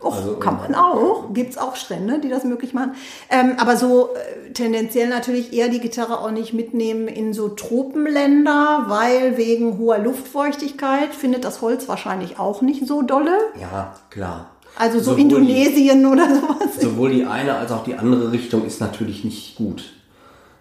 Och, 0.00 0.14
Also, 0.16 0.34
kann 0.36 0.58
man 0.58 0.74
auch. 0.74 1.32
Gibt 1.32 1.52
es 1.52 1.58
auch 1.58 1.76
Strände, 1.76 2.18
die 2.18 2.28
das 2.28 2.44
möglich 2.44 2.74
machen. 2.74 2.92
Ähm, 3.30 3.54
aber 3.58 3.76
so 3.78 4.10
äh, 4.14 4.52
tendenziell 4.52 5.08
natürlich 5.08 5.54
eher 5.54 5.68
die 5.70 5.80
Gitarre 5.80 6.18
auch 6.20 6.30
nicht 6.30 6.52
mitnehmen 6.52 7.08
in 7.08 7.32
so 7.32 7.48
Tropenländer, 7.48 8.84
weil 8.88 9.36
wegen 9.38 9.78
hoher 9.78 9.98
Luftfeuchtigkeit 9.98 11.14
findet 11.14 11.44
das 11.44 11.62
Holz 11.62 11.88
wahrscheinlich 11.88 12.38
auch 12.38 12.60
nicht 12.60 12.86
so 12.86 13.00
dolle. 13.02 13.32
Ja, 13.60 13.94
klar. 14.10 14.50
Also 14.76 14.98
so 14.98 15.04
Sowohl 15.12 15.16
die- 15.16 15.22
Indonesien 15.22 16.06
oder 16.06 16.26
sowas. 16.34 16.80
Sowohl 16.80 17.10
die 17.12 17.24
eine 17.24 17.54
als 17.56 17.70
auch 17.72 17.84
die 17.84 17.94
andere 17.94 18.32
Richtung 18.32 18.64
ist 18.66 18.80
natürlich 18.80 19.24
nicht 19.24 19.54
gut. 19.56 19.84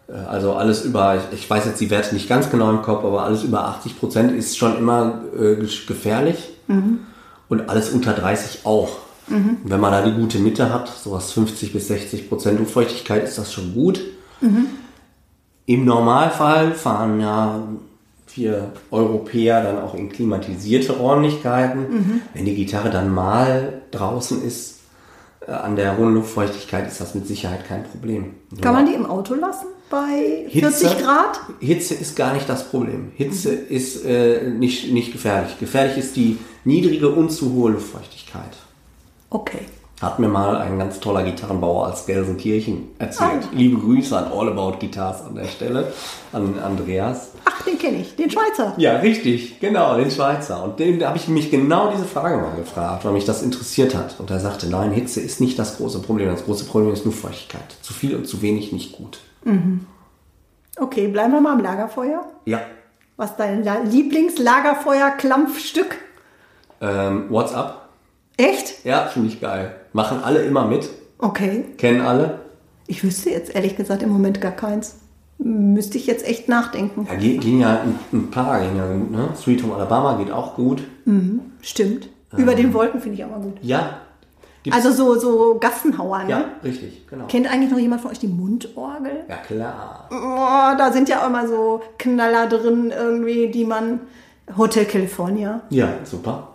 Äh, 0.08 0.13
Also 0.13 0.53
alles 0.53 0.84
über, 0.86 1.17
ich- 1.34 1.50
weiß 1.50 1.65
jetzt 1.65 1.82
die 1.82 1.89
Werte 1.89 2.13
nicht 2.13 2.29
ganz 2.29 2.50
genau 2.50 2.70
im 2.70 2.82
Kopf, 2.82 3.03
aber 3.03 3.24
alles 3.24 3.43
über 3.43 3.65
80 3.65 4.00
Prozent 4.00 4.32
ist 4.32 4.58
schon 4.58 4.77
immer 4.77 5.22
äh, 5.38 5.55
gefährlich 5.88 6.50
und 7.50 7.70
alles 7.70 7.89
unter 7.89 8.13
30 8.13 8.62
auch. 8.65 8.89
Und 9.29 9.62
Wenn 9.63 9.79
man 9.79 9.91
da 9.91 10.01
die 10.01 10.12
gute 10.12 10.38
Mitte 10.39 10.74
hat, 10.74 10.89
sowas 10.89 11.32
50 11.32 11.72
bis 11.74 11.88
60 11.88 12.27
Prozent 12.29 12.60
Luftfeuchtigkeit, 12.60 13.24
ist 13.24 13.38
das 13.38 13.53
schon 13.53 13.74
gut. 13.74 14.01
Im 15.65 15.86
Normalfall 15.86 16.74
fahren 16.74 17.22
ja 17.22 17.60
wir 18.35 18.71
Europäer 18.91 19.63
dann 19.63 19.79
auch 19.79 19.95
in 19.95 20.09
klimatisierte 20.09 20.93
Räumlichkeiten. 20.93 22.21
Wenn 22.33 22.45
die 22.45 22.55
Gitarre 22.55 22.89
dann 22.89 23.13
mal 23.13 23.81
draußen 23.91 24.43
ist, 24.43 24.79
äh, 25.47 25.51
an 25.51 25.75
der 25.75 25.97
hohen 25.97 26.13
Luftfeuchtigkeit 26.13 26.87
ist 26.87 27.01
das 27.01 27.15
mit 27.15 27.27
Sicherheit 27.27 27.67
kein 27.67 27.83
Problem. 27.83 28.35
Kann 28.61 28.73
man 28.73 28.85
die 28.85 28.93
im 28.93 29.05
Auto 29.05 29.33
lassen 29.33 29.67
bei 29.89 30.47
40 30.49 30.99
Grad? 30.99 31.39
Hitze 31.59 31.93
ist 31.93 32.15
gar 32.15 32.33
nicht 32.33 32.47
das 32.47 32.69
Problem. 32.69 33.11
Hitze 33.15 33.53
ist 33.53 34.05
äh, 34.05 34.49
nicht, 34.49 34.91
nicht 34.91 35.11
gefährlich. 35.11 35.59
Gefährlich 35.59 35.97
ist 35.97 36.15
die 36.15 36.37
niedrige 36.63 37.09
und 37.09 37.31
zu 37.31 37.53
hohe 37.53 37.71
Luftfeuchtigkeit. 37.71 38.55
Okay. 39.29 39.61
Hat 40.03 40.19
mir 40.19 40.27
mal 40.27 40.57
ein 40.57 40.77
ganz 40.77 41.00
toller 41.00 41.24
Gitarrenbauer 41.24 41.88
aus 41.88 42.05
Gelsenkirchen 42.05 42.89
erzählt. 43.00 43.43
Ah. 43.43 43.50
Liebe 43.53 43.79
Grüße 43.79 44.17
an 44.17 44.33
All 44.33 44.50
About 44.50 44.79
Guitars 44.79 45.25
an 45.25 45.36
der 45.36 45.45
Stelle, 45.45 45.93
an 46.33 46.60
Andreas. 46.60 47.31
Ach, 47.45 47.62
den 47.62 47.79
kenne 47.79 48.01
ich, 48.01 48.13
den 48.17 48.29
Schweizer. 48.29 48.74
Ja, 48.75 48.98
richtig, 48.98 49.62
genau, 49.62 49.95
den 49.95 50.12
Schweizer. 50.12 50.62
Und 50.62 50.77
den 50.77 51.07
habe 51.07 51.15
ich 51.15 51.29
mich 51.29 51.51
genau 51.51 51.89
diese 51.89 52.03
Frage 52.03 52.36
mal 52.36 52.53
gefragt, 52.57 53.05
weil 53.05 53.13
mich 53.13 53.24
das 53.24 53.43
interessiert 53.43 53.95
hat. 53.95 54.19
Und 54.19 54.29
er 54.29 54.41
sagte, 54.41 54.67
nein, 54.67 54.91
Hitze 54.91 55.22
ist 55.22 55.39
nicht 55.39 55.57
das 55.57 55.77
große 55.77 56.01
Problem. 56.01 56.27
Das 56.27 56.43
große 56.43 56.65
Problem 56.65 56.91
ist 56.91 57.05
Luftfeuchtigkeit. 57.05 57.77
Zu 57.81 57.93
viel 57.93 58.17
und 58.17 58.27
zu 58.27 58.41
wenig 58.41 58.74
nicht 58.74 58.91
gut. 58.91 59.22
Okay, 60.77 61.07
bleiben 61.07 61.31
wir 61.31 61.39
mal 61.39 61.53
am 61.53 61.62
Lagerfeuer. 61.62 62.25
Ja. 62.43 62.60
Was 63.15 63.29
ist 63.29 63.38
dein 63.38 63.63
La 63.63 63.77
Lieblingslagerfeuer-Klampfstück? 63.77 65.95
Ähm, 66.81 67.27
WhatsApp? 67.29 67.75
Echt? 68.36 68.83
Ja, 68.83 69.05
finde 69.05 69.29
ich 69.29 69.39
geil. 69.39 69.77
Machen 69.93 70.23
alle 70.23 70.41
immer 70.43 70.65
mit. 70.65 70.89
Okay. 71.19 71.65
Kennen 71.77 72.01
alle. 72.01 72.39
Ich 72.88 73.03
wüsste 73.03 73.29
jetzt 73.29 73.53
ehrlich 73.55 73.75
gesagt 73.77 74.03
im 74.03 74.09
Moment 74.09 74.41
gar 74.41 74.51
keins. 74.51 74.95
Müsste 75.38 75.97
ich 75.97 76.05
jetzt 76.07 76.25
echt 76.27 76.47
nachdenken. 76.50 77.07
Ja, 77.09 77.15
gehen 77.15 77.59
ja 77.59 77.81
ein, 77.81 78.00
ein 78.12 78.31
paar, 78.31 78.59
gehen 78.62 78.75
ja, 78.75 78.85
ne? 78.88 79.29
Sweet 79.35 79.63
Home 79.63 79.75
Alabama 79.75 80.17
geht 80.17 80.31
auch 80.31 80.55
gut. 80.55 80.83
Stimmt. 81.62 82.09
Über 82.35 82.55
den 82.55 82.73
Wolken 82.73 83.00
finde 83.00 83.17
ich 83.17 83.23
auch 83.25 83.29
mal 83.29 83.39
gut. 83.41 83.57
Ja. 83.62 83.97
Gibt's- 84.63 84.77
Also 84.85 84.91
so, 84.91 85.19
so 85.19 85.57
Gassenhauer, 85.59 86.23
ne? 86.23 86.29
ja, 86.29 86.45
richtig, 86.63 87.05
genau. 87.09 87.25
Kennt 87.27 87.51
eigentlich 87.51 87.69
noch 87.71 87.77
jemand 87.79 88.01
von 88.01 88.12
euch 88.12 88.19
die 88.19 88.27
Mundorgel? 88.27 89.25
Ja, 89.27 89.35
klar. 89.38 90.07
Oh, 90.09 90.77
da 90.77 90.91
sind 90.93 91.09
ja 91.09 91.21
auch 91.23 91.27
immer 91.27 91.45
so 91.47 91.81
Knaller 92.00 92.47
drin 92.47 92.91
irgendwie, 92.97 93.47
die 93.50 93.65
man... 93.65 94.00
Hotel 94.57 94.85
California. 94.85 95.62
Ja, 95.69 95.88
super. 96.03 96.50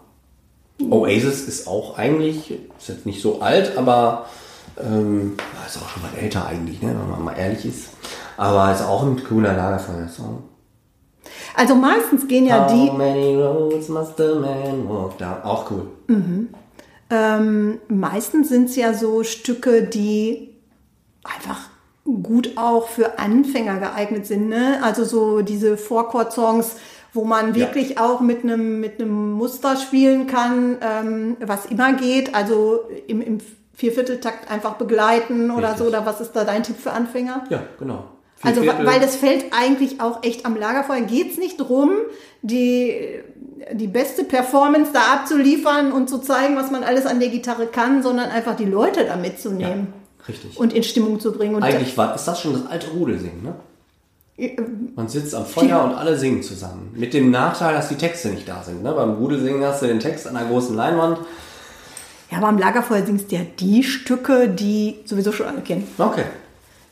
Oasis 0.80 1.48
ist 1.48 1.66
auch 1.66 1.98
eigentlich, 1.98 2.52
ist 2.78 2.88
jetzt 2.88 3.06
nicht 3.06 3.20
so 3.20 3.40
alt, 3.40 3.76
aber 3.76 4.26
ähm, 4.78 5.36
ist 5.66 5.76
auch 5.82 5.88
schon 5.88 6.02
mal 6.02 6.12
älter 6.16 6.46
eigentlich, 6.46 6.80
ne, 6.82 6.88
wenn 6.88 7.10
man 7.10 7.24
mal 7.24 7.36
ehrlich 7.36 7.64
ist. 7.64 7.90
Aber 8.36 8.72
ist 8.72 8.82
auch 8.82 9.02
ein 9.02 9.22
cooler 9.24 9.54
Lagerfeuer-Song. 9.54 10.44
Also 11.56 11.74
meistens 11.74 12.28
gehen 12.28 12.46
ja 12.46 12.68
die... 12.68 12.88
How 12.88 12.96
many 12.96 13.34
roads 13.34 13.88
must 13.88 14.20
a 14.20 14.34
man 14.36 14.88
walk 14.88 15.18
down? 15.18 15.42
Auch 15.42 15.70
cool. 15.70 15.88
Ähm, 17.10 17.78
meistens 17.88 18.48
sind 18.48 18.70
es 18.70 18.76
ja 18.76 18.94
so 18.94 19.24
Stücke, 19.24 19.82
die 19.82 20.54
einfach 21.24 21.68
gut 22.04 22.52
auch 22.56 22.88
für 22.88 23.18
Anfänger 23.18 23.78
geeignet 23.78 24.26
sind. 24.26 24.48
Ne? 24.48 24.78
Also 24.82 25.04
so 25.04 25.42
diese 25.42 25.76
Vorchord-Songs, 25.76 26.76
wo 27.12 27.24
man 27.24 27.54
wirklich 27.54 27.98
auch 27.98 28.20
mit 28.20 28.42
einem 28.42 28.80
mit 28.80 29.00
einem 29.00 29.32
Muster 29.32 29.76
spielen 29.76 30.26
kann, 30.26 30.76
ähm, 30.80 31.36
was 31.40 31.66
immer 31.66 31.92
geht. 31.94 32.34
Also 32.34 32.80
im, 33.06 33.20
im 33.20 33.38
Viervierteltakt 33.74 34.50
einfach 34.50 34.74
begleiten 34.74 35.50
oder 35.50 35.70
Richtig. 35.70 35.78
so. 35.78 35.84
Oder 35.86 36.04
was 36.04 36.20
ist 36.20 36.32
da 36.32 36.44
dein 36.44 36.62
Tipp 36.62 36.76
für 36.78 36.92
Anfänger? 36.92 37.44
Ja, 37.48 37.62
genau. 37.78 38.04
Vier 38.36 38.50
Also, 38.50 38.62
Viertel. 38.62 38.86
weil 38.86 39.00
das 39.00 39.16
fällt 39.16 39.46
eigentlich 39.52 40.00
auch 40.00 40.22
echt 40.22 40.46
am 40.46 40.56
Lagerfeuer. 40.56 41.00
Geht 41.00 41.32
es 41.32 41.38
nicht 41.38 41.56
drum, 41.58 41.90
die, 42.42 43.20
die 43.72 43.88
beste 43.88 44.22
Performance 44.24 44.92
da 44.92 45.12
abzuliefern 45.14 45.92
und 45.92 46.08
zu 46.08 46.18
zeigen, 46.18 46.56
was 46.56 46.70
man 46.70 46.84
alles 46.84 47.06
an 47.06 47.18
der 47.18 47.30
Gitarre 47.30 47.66
kann, 47.66 48.02
sondern 48.02 48.30
einfach 48.30 48.54
die 48.56 48.64
Leute 48.64 49.00
da 49.04 49.10
ja, 49.10 49.16
mitzunehmen 49.16 49.92
richtig. 50.28 50.58
und 50.58 50.72
in 50.72 50.82
Stimmung 50.84 51.18
zu 51.18 51.32
bringen. 51.32 51.56
Und 51.56 51.62
Eigentlich 51.64 51.96
war, 51.96 52.14
ist 52.14 52.26
das 52.26 52.40
schon 52.40 52.52
das 52.52 52.66
alte 52.66 52.90
Rudelsingen, 52.90 53.42
ne? 53.42 53.54
Man 54.94 55.08
sitzt 55.08 55.34
am 55.34 55.44
Feuer 55.44 55.82
und 55.82 55.94
alle 55.94 56.16
singen 56.16 56.42
zusammen. 56.42 56.92
Mit 56.94 57.12
dem 57.12 57.30
Nachteil, 57.32 57.74
dass 57.74 57.88
die 57.88 57.96
Texte 57.96 58.28
nicht 58.28 58.48
da 58.48 58.62
sind. 58.62 58.82
Ne? 58.84 58.92
Beim 58.92 59.14
Rudelsingen 59.14 59.64
hast 59.64 59.82
du 59.82 59.86
den 59.86 59.98
Text 59.98 60.28
an 60.28 60.36
einer 60.36 60.48
großen 60.48 60.76
Leinwand. 60.76 61.18
ja, 62.30 62.38
aber 62.38 62.48
am 62.48 62.58
Lagerfeuer 62.58 63.04
singst 63.04 63.32
du 63.32 63.36
ja 63.36 63.42
die 63.58 63.82
Stücke, 63.82 64.48
die 64.48 64.96
sowieso 65.04 65.32
schon 65.32 65.46
alle 65.46 65.60
kennen. 65.62 65.88
Okay. 65.98 66.24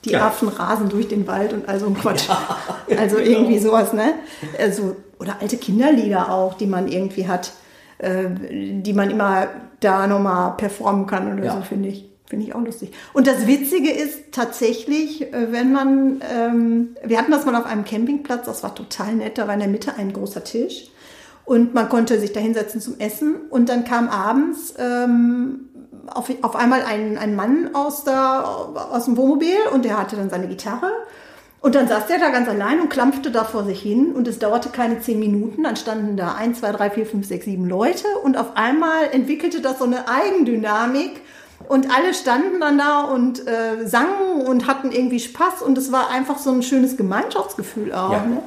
Die 0.05 0.11
Ja. 0.11 0.27
Affen 0.27 0.49
rasen 0.49 0.89
durch 0.89 1.07
den 1.09 1.27
Wald 1.29 1.53
und 1.53 1.69
all 1.69 1.79
so 1.79 1.87
ein 1.87 1.95
Quatsch. 1.95 2.29
also 2.99 3.19
irgendwie 3.19 3.59
sowas, 3.59 3.93
ne? 3.93 4.15
Also, 4.59 4.97
oder 5.21 5.37
alte 5.41 5.57
Kinderlieder 5.57 6.31
auch, 6.33 6.55
die 6.55 6.67
man 6.67 6.89
irgendwie 6.89 7.29
hat, 7.29 7.53
äh, 7.99 8.25
die 8.51 8.93
man 8.93 9.11
immer 9.11 9.47
da 9.81 10.07
nochmal 10.09 10.55
performen 10.57 11.07
kann 11.07 11.33
oder 11.33 11.45
Ja. 11.45 11.53
so, 11.57 11.63
finde 11.63 11.91
ich. 11.91 12.09
Finde 12.29 12.45
ich 12.45 12.55
auch 12.55 12.61
lustig. 12.61 12.93
Und 13.13 13.27
das 13.27 13.47
Witzige 13.47 13.91
ist 13.91 14.33
tatsächlich, 14.33 15.33
äh, 15.33 15.53
wenn 15.53 15.73
man, 15.73 16.21
ähm, 16.29 16.97
wir 17.05 17.19
hatten 17.19 17.31
das 17.31 17.47
mal 17.47 17.55
auf 17.55 17.67
einem 17.67 17.85
Campingplatz, 17.85 18.47
das 18.47 18.63
war 18.63 18.75
total 18.75 19.15
nett, 19.15 19.39
da 19.39 19.47
war 19.47 19.55
in 19.55 19.61
der 19.61 19.69
Mitte 19.69 19.95
ein 19.97 20.13
großer 20.13 20.43
Tisch 20.43 20.91
und 21.45 21.73
man 21.73 21.89
konnte 21.89 22.19
sich 22.19 22.33
da 22.33 22.41
hinsetzen 22.41 22.81
zum 22.81 22.99
Essen 22.99 23.37
und 23.51 23.69
dann 23.69 23.85
kam 23.85 24.09
abends 24.09 24.75
ähm, 24.79 25.69
auf, 26.09 26.31
auf 26.43 26.57
einmal 26.57 26.83
ein, 26.83 27.17
ein 27.17 27.37
Mann 27.37 27.71
aus, 27.75 28.03
der, 28.03 28.45
aus 28.45 29.05
dem 29.05 29.17
Wohnmobil 29.17 29.57
und 29.73 29.85
der 29.85 29.99
hatte 29.99 30.17
dann 30.17 30.31
seine 30.31 30.49
Gitarre. 30.49 30.91
Und 31.61 31.75
dann 31.75 31.89
saß 31.89 32.07
der 32.07 32.19
da 32.19 32.31
ganz 32.31 32.49
allein 32.49 32.81
und 32.81 32.91
klampfte 32.91 33.31
da 33.31 33.45
vor 33.45 33.65
sich 33.65 33.81
hin 33.81 34.13
und 34.13 34.29
es 34.29 34.39
dauerte 34.39 34.69
keine 34.69 35.01
zehn 35.01 35.19
Minuten. 35.19 35.65
Dann 35.65 35.77
standen 35.77 36.17
da 36.17 36.35
ein, 36.35 36.55
zwei, 36.55 36.71
drei, 36.71 36.91
vier, 36.91 37.07
fünf, 37.07 37.27
sechs, 37.27 37.45
sieben 37.45 37.69
Leute 37.69 38.07
und 38.23 38.37
auf 38.37 38.57
einmal 38.57 39.09
entwickelte 39.11 39.61
das 39.61 39.79
so 39.79 39.85
eine 39.85 40.09
Eigendynamik 40.09 41.23
und 41.69 41.91
alle 41.95 42.15
standen 42.15 42.61
dann 42.61 42.79
da 42.79 43.03
und 43.03 43.47
äh, 43.47 43.87
sangen 43.87 44.43
und 44.47 44.67
hatten 44.67 44.93
irgendwie 44.93 45.21
Spaß 45.21 45.63
und 45.63 45.77
es 45.79 45.91
war 45.93 46.11
einfach 46.11 46.39
so 46.39 46.51
ein 46.51 46.63
schönes 46.63 46.97
Gemeinschaftsgefühl 46.97 47.93
auch. 47.93 48.13
Ja. 48.13 48.25
Ne? 48.25 48.43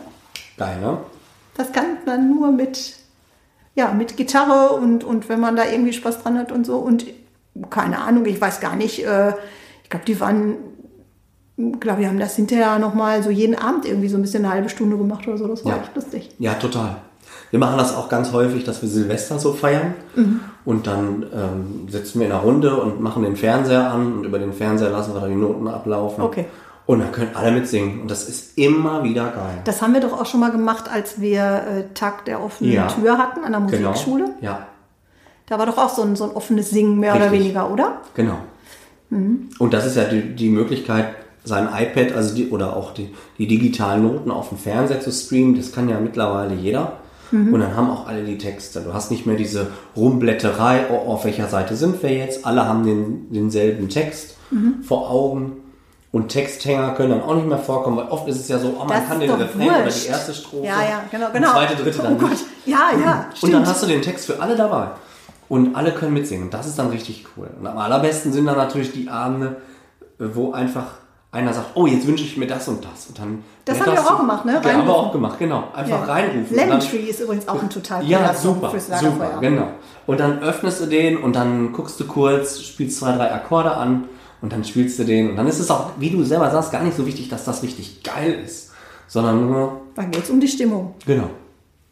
Geil, 0.57 0.79
ne? 0.79 0.97
Das 1.55 1.71
kann 1.71 1.85
man 2.05 2.29
nur 2.29 2.51
mit, 2.51 2.95
ja, 3.75 3.91
mit 3.93 4.15
Gitarre 4.17 4.73
und, 4.75 5.03
und 5.03 5.27
wenn 5.29 5.39
man 5.39 5.55
da 5.55 5.65
irgendwie 5.65 5.93
Spaß 5.93 6.23
dran 6.23 6.37
hat 6.37 6.51
und 6.51 6.65
so. 6.65 6.77
Und 6.77 7.05
keine 7.69 7.99
Ahnung, 7.99 8.25
ich 8.25 8.39
weiß 8.39 8.59
gar 8.61 8.75
nicht, 8.75 9.05
äh, 9.05 9.33
ich 9.83 9.89
glaube, 9.89 10.05
die 10.05 10.19
waren, 10.21 10.55
glaube 11.79 11.99
wir 12.01 12.07
haben 12.07 12.19
das 12.19 12.35
hinterher 12.37 12.79
nochmal 12.79 13.23
so 13.23 13.29
jeden 13.29 13.55
Abend 13.55 13.85
irgendwie 13.85 14.07
so 14.07 14.17
ein 14.17 14.21
bisschen 14.21 14.45
eine 14.45 14.53
halbe 14.53 14.69
Stunde 14.69 14.97
gemacht 14.97 15.27
oder 15.27 15.37
so. 15.37 15.47
Das 15.47 15.65
war 15.65 15.75
Ja. 15.75 15.81
echt 15.81 15.95
lustig. 15.95 16.29
Ja, 16.39 16.53
total. 16.53 16.97
Wir 17.51 17.59
machen 17.59 17.77
das 17.77 17.95
auch 17.95 18.09
ganz 18.09 18.31
häufig, 18.31 18.63
dass 18.63 18.81
wir 18.81 18.89
Silvester 18.89 19.39
so 19.39 19.53
feiern. 19.53 19.95
Und 20.65 20.85
dann 20.87 21.25
ähm, 21.33 21.87
sitzen 21.89 22.19
wir 22.19 22.27
in 22.27 22.31
einer 22.31 22.41
Runde 22.41 22.75
und 22.75 23.01
machen 23.01 23.23
den 23.23 23.35
Fernseher 23.35 23.91
an 23.91 24.13
und 24.17 24.23
über 24.25 24.37
den 24.37 24.53
Fernseher 24.53 24.89
lassen 24.91 25.13
wir 25.13 25.21
da 25.21 25.27
die 25.27 25.35
Noten 25.35 25.67
ablaufen. 25.67 26.21
Okay. 26.23 26.45
Und 26.85 26.99
dann 26.99 27.11
können 27.11 27.31
alle 27.35 27.51
mitsingen. 27.51 28.01
Und 28.01 28.11
das 28.11 28.27
ist 28.27 28.57
immer 28.57 29.03
wieder 29.03 29.25
geil. 29.25 29.61
Das 29.63 29.81
haben 29.81 29.93
wir 29.93 30.01
doch 30.01 30.19
auch 30.19 30.25
schon 30.25 30.39
mal 30.39 30.51
gemacht, 30.51 30.85
als 30.91 31.21
wir 31.21 31.41
äh, 31.41 31.93
Tag 31.93 32.25
der 32.25 32.43
offenen 32.43 32.71
Ja. 32.73 32.87
Tür 32.87 33.17
hatten 33.17 33.43
an 33.43 33.51
der 33.51 33.61
Genau. 33.77 33.89
Musikschule. 33.91 34.25
Ja. 34.41 34.67
Da 35.47 35.57
war 35.59 35.65
doch 35.65 35.77
auch 35.77 35.89
so 35.89 36.01
ein, 36.03 36.15
so 36.15 36.23
ein 36.25 36.31
offenes 36.31 36.69
Singen 36.71 36.99
mehr 36.99 37.13
Richtig. 37.13 37.29
oder 37.31 37.39
weniger, 37.39 37.71
oder? 37.71 38.01
Genau. 38.15 38.37
Mhm. 39.09 39.49
Und 39.59 39.73
das 39.73 39.85
ist 39.85 39.97
ja 39.97 40.03
die, 40.05 40.35
die 40.35 40.49
Möglichkeit, 40.49 41.07
sein 41.43 41.67
iPad 41.75 42.11
also 42.15 42.35
die, 42.35 42.49
oder 42.49 42.75
auch 42.75 42.93
die, 42.93 43.09
die 43.37 43.47
digitalen 43.47 44.03
Noten 44.03 44.29
auf 44.29 44.49
dem 44.49 44.57
Fernseher 44.59 44.99
zu 44.99 45.11
streamen. 45.11 45.55
Das 45.55 45.71
kann 45.71 45.89
ja 45.89 45.99
mittlerweile 45.99 46.53
jeder. 46.53 46.93
Mhm. 47.31 47.53
Und 47.53 47.59
dann 47.59 47.75
haben 47.75 47.89
auch 47.89 48.07
alle 48.07 48.23
die 48.23 48.37
Texte. 48.37 48.81
Du 48.81 48.93
hast 48.93 49.11
nicht 49.11 49.25
mehr 49.25 49.35
diese 49.35 49.67
Rumblätterei, 49.95 50.85
oh, 50.91 51.11
auf 51.11 51.25
welcher 51.25 51.47
Seite 51.47 51.75
sind 51.75 52.01
wir 52.01 52.11
jetzt. 52.11 52.45
Alle 52.45 52.65
haben 52.65 52.85
den, 52.85 53.31
denselben 53.31 53.89
Text 53.89 54.35
mhm. 54.51 54.83
vor 54.83 55.09
Augen. 55.09 55.57
Und 56.11 56.29
Texthänger 56.29 56.95
können 56.95 57.11
dann 57.11 57.21
auch 57.21 57.35
nicht 57.35 57.47
mehr 57.47 57.59
vorkommen, 57.59 57.97
weil 57.97 58.07
oft 58.07 58.27
ist 58.27 58.39
es 58.39 58.47
ja 58.47 58.57
so, 58.57 58.75
oh, 58.75 58.79
man 58.79 58.87
das 58.87 59.07
kann 59.07 59.19
den 59.19 59.29
Refrain 59.29 59.67
wurscht. 59.67 59.81
oder 59.81 59.91
die 59.91 60.07
erste 60.07 60.33
Strophe, 60.33 60.65
ja, 60.65 60.81
ja, 60.81 61.03
genau, 61.11 61.27
genau. 61.31 61.51
zweite, 61.51 61.75
dritte 61.75 62.01
dann 62.01 62.17
oh 62.19 62.27
nicht. 62.27 62.45
Ja, 62.65 62.89
ja, 62.99 63.25
Und 63.29 63.37
stimmt. 63.37 63.53
dann 63.53 63.67
hast 63.67 63.83
du 63.83 63.87
den 63.87 64.01
Text 64.01 64.25
für 64.25 64.41
alle 64.41 64.55
dabei. 64.55 64.87
Und 65.49 65.75
alle 65.75 65.91
können 65.91 66.13
mitsingen. 66.13 66.49
Das 66.49 66.65
ist 66.65 66.79
dann 66.79 66.89
richtig 66.89 67.25
cool. 67.37 67.49
Und 67.59 67.67
am 67.67 67.77
allerbesten 67.77 68.33
sind 68.33 68.47
dann 68.47 68.57
natürlich 68.57 68.91
die 68.91 69.07
Abende, 69.07 69.57
wo 70.17 70.51
einfach 70.51 70.93
einer 71.31 71.53
sagt, 71.53 71.71
oh, 71.75 71.85
jetzt 71.85 72.07
wünsche 72.07 72.23
ich 72.23 72.37
mir 72.37 72.47
das 72.47 72.67
und 72.67 72.83
das. 72.83 73.07
Und 73.07 73.19
dann 73.19 73.43
das 73.65 73.79
haben 73.79 73.91
wir 73.91 74.01
auch 74.01 74.17
gemacht, 74.17 74.45
ne? 74.45 74.61
Ja, 74.63 74.73
haben 74.73 74.87
wir 74.87 74.95
auch 74.95 75.11
gemacht, 75.11 75.37
genau. 75.37 75.65
Einfach 75.75 76.07
ja. 76.07 76.13
reinrufen. 76.13 76.55
Lemon 76.55 76.79
Tree 76.79 76.97
ist 76.97 77.19
übrigens 77.19 77.47
auch 77.47 77.61
ein 77.61 77.69
total 77.69 78.03
Ja, 78.03 78.33
super, 78.33 78.71
super, 78.79 79.37
genau. 79.39 79.67
Und 80.07 80.19
dann 80.19 80.39
öffnest 80.39 80.81
du 80.81 80.87
den 80.87 81.17
und 81.17 81.35
dann 81.35 81.71
guckst 81.71 81.99
du 81.99 82.07
kurz, 82.07 82.61
spielst 82.61 82.97
zwei, 82.97 83.11
drei 83.11 83.31
Akkorde 83.31 83.71
an 83.71 84.05
und 84.41 84.51
dann 84.51 84.63
spielst 84.63 84.97
du 84.97 85.03
den. 85.03 85.29
Und 85.29 85.35
dann 85.35 85.47
ist 85.47 85.59
es 85.59 85.69
auch, 85.69 85.91
wie 85.99 86.09
du 86.09 86.23
selber 86.23 86.49
sagst, 86.49 86.71
gar 86.71 86.81
nicht 86.83 86.97
so 86.97 87.05
wichtig, 87.05 87.29
dass 87.29 87.45
das 87.45 87.61
richtig 87.61 88.01
geil 88.01 88.39
ist, 88.43 88.71
sondern 89.07 89.47
nur... 89.47 89.81
Dann 89.93 90.09
geht 90.09 90.23
es 90.23 90.31
um 90.31 90.39
die 90.39 90.47
Stimmung. 90.47 90.95
Genau. 91.05 91.29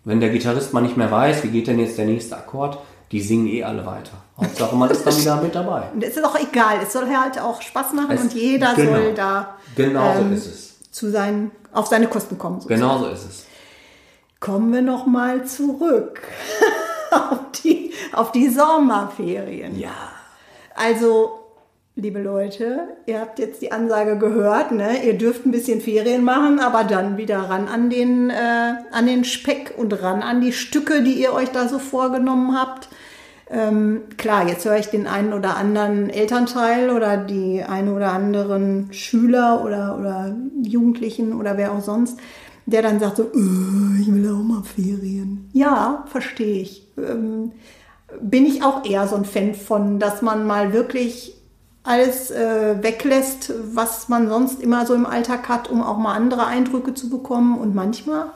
Wenn 0.04 0.20
der 0.20 0.30
Gitarrist 0.30 0.74
mal 0.74 0.82
nicht 0.82 0.98
mehr 0.98 1.12
weiß, 1.12 1.44
wie 1.44 1.50
geht 1.50 1.68
denn 1.68 1.78
jetzt 1.78 1.98
der 2.00 2.06
nächste 2.06 2.38
Akkord, 2.38 2.80
die 3.12 3.22
singen 3.22 3.48
eh 3.48 3.64
alle 3.64 3.86
weiter. 3.86 4.12
Hauptsache 4.38 4.76
man 4.76 4.90
ist 4.90 5.06
dann 5.06 5.18
wieder 5.18 5.42
mit 5.42 5.56
dabei. 5.56 5.90
Und 5.94 6.04
es 6.04 6.18
ist 6.18 6.24
auch 6.24 6.38
egal, 6.40 6.80
es 6.84 6.94
soll 6.94 7.08
halt 7.08 7.40
auch 7.40 7.62
Spaß 7.62 7.94
machen 7.94 8.12
es, 8.12 8.22
und 8.22 8.34
jeder 8.34 8.76
genau, 8.76 8.92
soll 8.92 9.14
da 9.14 9.56
genau 9.76 10.14
ähm, 10.16 10.30
so 10.30 10.36
ist 10.36 10.46
es. 10.46 10.92
Zu 10.92 11.12
seinen, 11.12 11.52
auf 11.74 11.88
seine 11.88 12.08
Kosten 12.08 12.38
kommen. 12.38 12.60
Sozusagen. 12.60 12.82
Genau 12.82 13.00
so 13.00 13.08
ist 13.10 13.26
es. 13.26 13.46
Kommen 14.40 14.72
wir 14.72 14.82
noch 14.82 15.06
mal 15.08 15.46
zurück 15.46 16.22
auf, 17.12 17.40
die, 17.64 17.92
auf 18.14 18.32
die 18.32 18.50
Sommerferien. 18.50 19.80
Ja. 19.80 19.92
Also 20.76 21.47
liebe 21.98 22.22
Leute, 22.22 22.90
ihr 23.08 23.20
habt 23.20 23.40
jetzt 23.40 23.62
die 23.64 23.72
Ansage 23.72 24.20
gehört, 24.20 24.72
ne? 24.72 25.04
ihr 25.04 25.18
dürft 25.18 25.48
ein 25.48 25.52
bisschen 25.52 25.82
Ferien 25.82 26.24
machen, 26.24 26.60
aber 26.60 26.84
dann 26.84 27.18
wieder 27.18 27.40
ran 27.40 27.68
an 27.68 27.90
den, 27.90 28.30
äh, 28.30 28.74
an 28.92 29.08
den 29.08 29.24
Speck 29.24 29.74
und 29.78 29.92
ran 30.04 30.22
an 30.22 30.40
die 30.40 30.54
Stücke, 30.54 31.02
die 31.02 31.14
ihr 31.14 31.34
euch 31.34 31.50
da 31.50 31.68
so 31.68 31.80
vorgenommen 31.80 32.56
habt. 32.56 32.88
Ähm, 33.50 34.04
klar, 34.18 34.48
jetzt 34.48 34.64
höre 34.66 34.78
ich 34.78 34.88
den 34.88 35.08
einen 35.08 35.34
oder 35.34 35.58
anderen 35.58 36.12
Elternteil 36.12 36.92
oder 36.92 37.18
die 37.18 37.64
einen 37.64 37.96
oder 37.96 38.12
anderen 38.12 38.90
Schüler 38.94 39.64
oder, 39.66 39.98
oder 40.00 40.36
Jugendlichen 40.62 41.34
oder 41.34 41.58
wer 41.58 41.72
auch 41.72 41.82
sonst, 41.82 42.20
der 42.68 42.84
dann 42.84 43.00
sagt 43.00 43.18
so, 43.18 43.24
äh, 43.24 44.02
ich 44.02 44.14
will 44.14 44.30
auch 44.30 44.44
mal 44.44 44.62
Ferien. 44.64 45.50
Ja, 45.52 46.06
verstehe 46.10 46.62
ich. 46.62 46.88
Ähm, 46.96 47.54
bin 48.22 48.46
ich 48.46 48.64
auch 48.64 48.86
eher 48.86 49.08
so 49.08 49.16
ein 49.16 49.26
Fan 49.26 49.56
von, 49.56 49.98
dass 49.98 50.22
man 50.22 50.46
mal 50.46 50.74
wirklich 50.74 51.37
alles 51.88 52.32
äh, 52.32 52.82
weglässt, 52.82 53.54
was 53.74 54.10
man 54.10 54.30
sonst 54.30 54.62
immer 54.62 54.86
so 54.86 54.94
im 54.94 55.06
Alltag 55.06 55.50
hat, 55.50 55.70
um 55.70 55.82
auch 55.82 55.98
mal 55.98 56.14
andere 56.14 56.46
Eindrücke 56.46 56.94
zu 56.94 57.10
bekommen. 57.10 57.58
Und 57.58 57.74
manchmal 57.74 58.32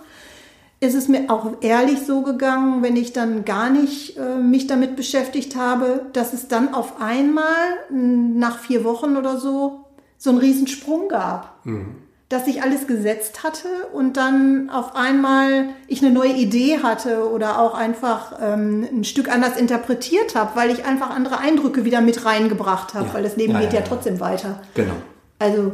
ist 0.79 0.95
es 0.95 1.07
mir 1.07 1.29
auch 1.29 1.61
ehrlich 1.61 1.99
so 2.05 2.21
gegangen, 2.21 2.81
wenn 2.81 2.95
ich 2.95 3.13
dann 3.13 3.45
gar 3.45 3.69
nicht 3.69 4.17
äh, 4.17 4.37
mich 4.37 4.67
damit 4.67 4.95
beschäftigt 4.95 5.55
habe, 5.55 6.05
dass 6.13 6.33
es 6.33 6.47
dann 6.47 6.73
auf 6.73 7.01
einmal 7.01 7.45
nach 7.89 8.59
vier 8.59 8.83
Wochen 8.83 9.17
oder 9.17 9.37
so 9.37 9.85
so 10.17 10.29
einen 10.29 10.39
Riesensprung 10.39 11.09
gab. 11.09 11.65
Mhm 11.65 12.10
dass 12.31 12.45
sich 12.45 12.63
alles 12.63 12.87
gesetzt 12.87 13.43
hatte 13.43 13.67
und 13.93 14.15
dann 14.15 14.69
auf 14.69 14.95
einmal 14.95 15.69
ich 15.87 16.01
eine 16.01 16.11
neue 16.11 16.31
Idee 16.33 16.79
hatte 16.81 17.29
oder 17.29 17.59
auch 17.59 17.73
einfach 17.73 18.39
ähm, 18.41 18.87
ein 18.89 19.03
Stück 19.03 19.29
anders 19.29 19.57
interpretiert 19.57 20.35
habe, 20.35 20.51
weil 20.55 20.71
ich 20.71 20.85
einfach 20.85 21.09
andere 21.09 21.39
Eindrücke 21.39 21.83
wieder 21.83 21.99
mit 21.99 22.23
reingebracht 22.25 22.93
habe, 22.93 23.07
ja. 23.07 23.13
weil 23.13 23.23
das 23.23 23.35
Leben 23.35 23.53
ja, 23.53 23.59
geht 23.59 23.73
ja, 23.73 23.79
ja, 23.79 23.85
trotzdem 23.85 24.21
weiter. 24.21 24.61
Genau. 24.75 24.93
Also, 25.39 25.73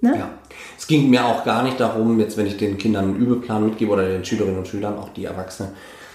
ne? 0.00 0.16
Ja. 0.16 0.30
Es 0.78 0.86
ging 0.86 1.10
mir 1.10 1.26
auch 1.26 1.44
gar 1.44 1.62
nicht 1.62 1.78
darum, 1.78 2.18
jetzt 2.20 2.38
wenn 2.38 2.46
ich 2.46 2.56
den 2.56 2.78
Kindern 2.78 3.04
einen 3.04 3.16
Übelplan 3.16 3.66
mitgebe 3.66 3.92
oder 3.92 4.08
den 4.08 4.24
Schülerinnen 4.24 4.58
und 4.58 4.68
Schülern, 4.68 4.96
auch 4.96 5.10
die 5.10 5.26
Erwachsenen, 5.26 5.72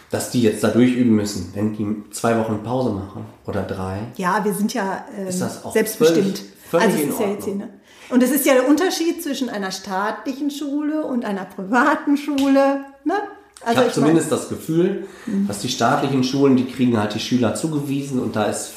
dass 0.10 0.32
die 0.32 0.41
jetzt 0.41 0.63
da 0.63 0.70
durchüben 0.70 1.15
müssen, 1.15 1.52
wenn 1.54 1.74
die 1.74 2.10
zwei 2.12 2.38
Wochen 2.39 2.63
Pause 2.63 2.91
machen 2.91 3.26
oder 3.46 3.62
drei. 3.62 4.00
Ja, 4.15 4.44
wir 4.44 4.54
sind 4.54 4.74
ja 4.74 5.06
ähm, 5.15 5.32
selbstbestimmt. 5.32 6.39
Völlig, 6.70 6.88
völlig 6.88 6.88
also 6.88 7.04
in 7.04 7.12
Ordnung. 7.12 7.63
Und 8.10 8.24
es 8.24 8.32
ist 8.32 8.46
ja 8.46 8.54
der 8.54 8.68
Unterschied 8.68 9.24
zwischen 9.24 9.50
einer 9.50 9.72
staatlichen 9.72 10.52
Schule 10.52 11.04
und 11.06 11.26
einer 11.26 11.46
privaten 11.46 12.18
Schule. 12.18 12.86
Ne? 13.04 13.13
Also 13.62 13.72
ich 13.72 13.78
habe 13.78 13.92
zumindest 13.92 14.32
das 14.32 14.50
Gefühl, 14.50 15.08
dass 15.48 15.60
die 15.60 15.70
staatlichen 15.70 16.24
Schulen, 16.24 16.56
die 16.56 16.66
kriegen 16.66 16.98
halt 16.98 17.16
die 17.16 17.20
Schüler 17.20 17.56
zugewiesen 17.56 18.20
und 18.20 18.36
da 18.36 18.46
ist 18.46 18.72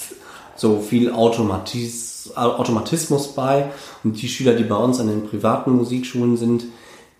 so 0.57 0.81
viel 0.81 1.12
Automatis 1.12 2.07
Automatismus 2.35 3.35
bei. 3.35 3.71
Und 4.03 4.21
die 4.21 4.29
Schüler, 4.29 4.55
die 4.55 4.65
bei 4.65 4.77
uns 4.77 5.01
an 5.01 5.09
den 5.09 5.29
privaten 5.29 5.73
Musikschulen 5.73 6.37
sind, 6.37 6.65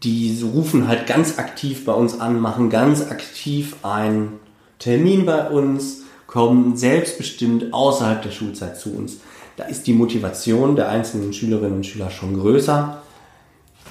die 0.03 0.43
rufen 0.43 0.89
halt 0.89 1.07
ganz 1.07 1.39
aktiv 1.39 1.85
bei 1.85 1.93
uns 1.93 2.21
an, 2.21 2.41
machen 2.41 2.71
ganz 2.71 3.03
aktiv 3.03 3.77
einen 3.83 4.41
Termin 4.79 5.25
bei 5.25 5.49
uns, 5.49 6.03
kommen 6.27 6.77
selbstbestimmt 6.77 7.73
außerhalb 7.73 8.23
der 8.23 8.31
Schulzeit 8.31 8.79
zu 8.79 8.95
uns. 8.95 9.19
Da 9.57 9.65
ist 9.65 9.87
die 9.87 9.95
Motivation 9.95 10.77
der 10.77 10.89
einzelnen 10.89 11.33
Schülerinnen 11.33 11.77
und 11.77 11.87
Schüler 11.87 12.11
schon 12.11 12.39
größer 12.39 12.99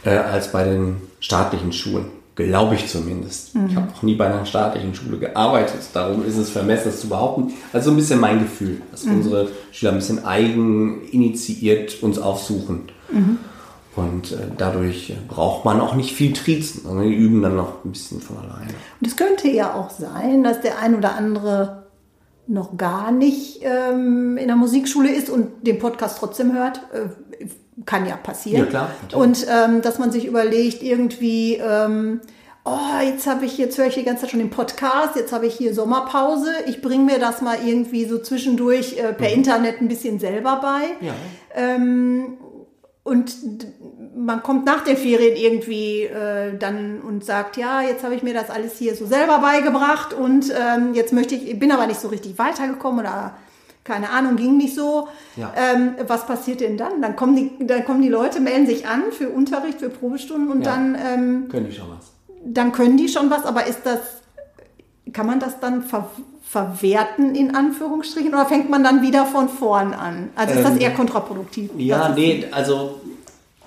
äh, 0.03 0.17
als 0.17 0.51
bei 0.51 0.63
den 0.63 0.97
staatlichen 1.19 1.73
Schulen. 1.73 2.05
Glaube 2.35 2.75
ich 2.75 2.87
zumindest. 2.87 3.55
Mhm. 3.55 3.67
Ich 3.69 3.75
habe 3.75 3.87
noch 3.87 4.03
nie 4.03 4.15
bei 4.15 4.27
einer 4.27 4.45
staatlichen 4.45 4.93
Schule 4.93 5.17
gearbeitet. 5.17 5.79
Darum 5.93 6.25
ist 6.25 6.37
es 6.37 6.49
vermessen, 6.49 6.91
das 6.91 6.99
zu 6.99 7.07
behaupten. 7.07 7.53
Also 7.71 7.91
ein 7.91 7.95
bisschen 7.95 8.19
mein 8.19 8.39
Gefühl, 8.39 8.81
dass 8.91 9.05
mhm. 9.05 9.15
unsere 9.15 9.47
Schüler 9.71 9.93
ein 9.93 9.97
bisschen 9.97 10.25
eigen 10.25 11.07
initiiert 11.09 12.03
uns 12.03 12.19
aufsuchen. 12.19 12.89
Mhm. 13.09 13.39
Und 13.95 14.33
äh, 14.33 14.47
dadurch 14.57 15.15
braucht 15.29 15.63
man 15.63 15.79
auch 15.79 15.95
nicht 15.95 16.13
viel 16.13 16.33
Triezen. 16.33 16.85
Also 16.85 16.99
die 17.01 17.15
üben 17.15 17.41
dann 17.41 17.55
noch 17.55 17.85
ein 17.85 17.91
bisschen 17.91 18.19
von 18.19 18.37
alleine. 18.37 18.73
Und 18.99 19.07
es 19.07 19.15
könnte 19.15 19.47
ja 19.47 19.73
auch 19.73 19.89
sein, 19.89 20.43
dass 20.43 20.59
der 20.59 20.79
ein 20.79 20.95
oder 20.95 21.15
andere 21.15 21.84
noch 22.47 22.77
gar 22.77 23.11
nicht 23.11 23.61
ähm, 23.63 24.37
in 24.37 24.47
der 24.47 24.55
Musikschule 24.55 25.09
ist 25.09 25.29
und 25.29 25.65
den 25.65 25.79
Podcast 25.79 26.17
trotzdem 26.19 26.53
hört, 26.53 26.81
äh, 26.93 27.45
kann 27.85 28.05
ja 28.05 28.15
passieren. 28.15 28.65
Ja, 28.65 28.69
klar. 28.69 28.91
Und 29.13 29.45
ähm, 29.49 29.81
dass 29.81 29.99
man 29.99 30.11
sich 30.11 30.25
überlegt, 30.25 30.81
irgendwie, 30.81 31.55
ähm, 31.55 32.21
oh, 32.63 33.03
jetzt 33.03 33.27
habe 33.27 33.45
ich, 33.45 33.57
jetzt 33.57 33.77
höre 33.77 33.87
ich 33.87 33.95
die 33.95 34.03
ganze 34.03 34.21
Zeit 34.21 34.31
schon 34.31 34.39
den 34.39 34.49
Podcast, 34.49 35.15
jetzt 35.15 35.33
habe 35.33 35.47
ich 35.47 35.55
hier 35.55 35.73
Sommerpause, 35.73 36.51
ich 36.67 36.81
bringe 36.81 37.03
mir 37.03 37.19
das 37.19 37.41
mal 37.41 37.57
irgendwie 37.65 38.05
so 38.05 38.19
zwischendurch 38.19 38.97
äh, 38.97 39.13
per 39.13 39.29
mhm. 39.29 39.35
Internet 39.35 39.81
ein 39.81 39.87
bisschen 39.87 40.19
selber 40.19 40.59
bei. 40.61 41.05
Ja. 41.05 41.13
Ähm, 41.53 42.37
und 43.05 43.35
man 44.15 44.41
kommt 44.41 44.65
nach 44.65 44.83
den 44.83 44.97
Ferien 44.97 45.37
irgendwie 45.37 46.01
äh, 46.01 46.57
dann 46.57 47.01
und 47.01 47.23
sagt, 47.23 47.55
ja, 47.55 47.81
jetzt 47.81 48.03
habe 48.03 48.15
ich 48.15 48.23
mir 48.23 48.33
das 48.33 48.49
alles 48.49 48.79
hier 48.79 48.95
so 48.95 49.05
selber 49.05 49.37
beigebracht 49.37 50.11
und 50.11 50.51
ähm, 50.51 50.95
jetzt 50.95 51.13
möchte 51.13 51.35
ich, 51.35 51.59
bin 51.59 51.71
aber 51.71 51.85
nicht 51.85 51.99
so 51.99 52.07
richtig 52.07 52.39
weitergekommen 52.39 53.01
oder 53.01 53.37
keine 53.83 54.09
Ahnung, 54.09 54.37
ging 54.37 54.57
nicht 54.57 54.73
so. 54.73 55.07
Ja. 55.35 55.53
Ähm, 55.55 55.93
was 56.07 56.25
passiert 56.25 56.61
denn 56.61 56.77
dann? 56.77 56.99
Dann 56.99 57.15
kommen 57.15 57.35
die, 57.35 57.67
dann 57.67 57.85
kommen 57.85 58.01
die 58.01 58.09
Leute, 58.09 58.39
melden 58.39 58.65
sich 58.65 58.87
an 58.87 59.11
für 59.11 59.29
Unterricht, 59.29 59.79
für 59.79 59.89
Probestunden 59.89 60.51
und 60.51 60.65
ja. 60.65 60.71
dann 60.71 60.95
ähm, 60.95 61.47
können 61.47 61.67
die 61.67 61.75
schon 61.75 61.89
was. 61.91 62.11
Dann 62.43 62.71
können 62.71 62.97
die 62.97 63.07
schon 63.07 63.29
was, 63.29 63.45
aber 63.45 63.67
ist 63.67 63.81
das, 63.83 63.99
kann 65.13 65.27
man 65.27 65.39
das 65.39 65.59
dann 65.59 65.83
ver 65.83 66.09
verwerten 66.47 67.35
in 67.35 67.55
Anführungsstrichen 67.55 68.33
oder 68.33 68.45
fängt 68.45 68.69
man 68.69 68.83
dann 68.83 69.01
wieder 69.01 69.25
von 69.25 69.49
vorn 69.49 69.93
an? 69.93 70.29
Also 70.35 70.53
ist 70.53 70.63
das 70.63 70.73
ähm, 70.73 70.81
eher 70.81 70.91
kontraproduktiv? 70.91 71.71
Ja, 71.77 72.13
nee, 72.15 72.45
also 72.51 73.01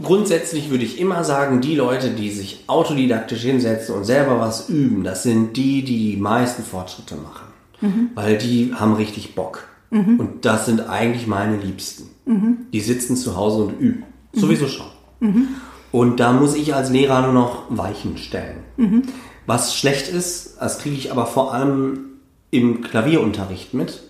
grundsätzlich 0.02 0.70
würde 0.70 0.84
ich 0.84 0.98
immer 1.00 1.24
sagen, 1.24 1.60
die 1.60 1.74
Leute, 1.74 2.10
die 2.10 2.30
sich 2.30 2.64
autodidaktisch 2.66 3.42
hinsetzen 3.42 3.94
und 3.94 4.04
selber 4.04 4.40
was 4.40 4.68
üben, 4.68 5.04
das 5.04 5.22
sind 5.22 5.56
die, 5.56 5.84
die 5.84 6.12
die 6.12 6.16
meisten 6.16 6.62
Fortschritte 6.62 7.16
machen. 7.16 7.48
Mhm. 7.80 8.10
Weil 8.14 8.38
die 8.38 8.72
haben 8.74 8.94
richtig 8.94 9.34
Bock. 9.34 9.68
Mhm. 9.90 10.20
Und 10.20 10.44
das 10.44 10.66
sind 10.66 10.88
eigentlich 10.88 11.26
meine 11.26 11.56
Liebsten. 11.56 12.10
Mhm. 12.26 12.66
Die 12.72 12.80
sitzen 12.80 13.16
zu 13.16 13.36
Hause 13.36 13.64
und 13.64 13.80
üben. 13.80 14.04
Mhm. 14.32 14.40
Sowieso 14.40 14.68
schon. 14.68 14.86
Mhm. 15.20 15.48
Und 15.90 16.20
da 16.20 16.32
muss 16.32 16.54
ich 16.54 16.74
als 16.74 16.90
Lehrer 16.90 17.22
nur 17.22 17.32
noch 17.32 17.64
Weichen 17.70 18.18
stellen. 18.18 18.58
Mhm. 18.76 19.02
Was 19.46 19.74
schlecht 19.74 20.08
ist, 20.08 20.56
das 20.60 20.78
kriege 20.78 20.96
ich 20.96 21.10
aber 21.10 21.26
vor 21.26 21.54
allem 21.54 22.08
im 22.50 22.80
Klavierunterricht 22.82 23.74
mit, 23.74 24.02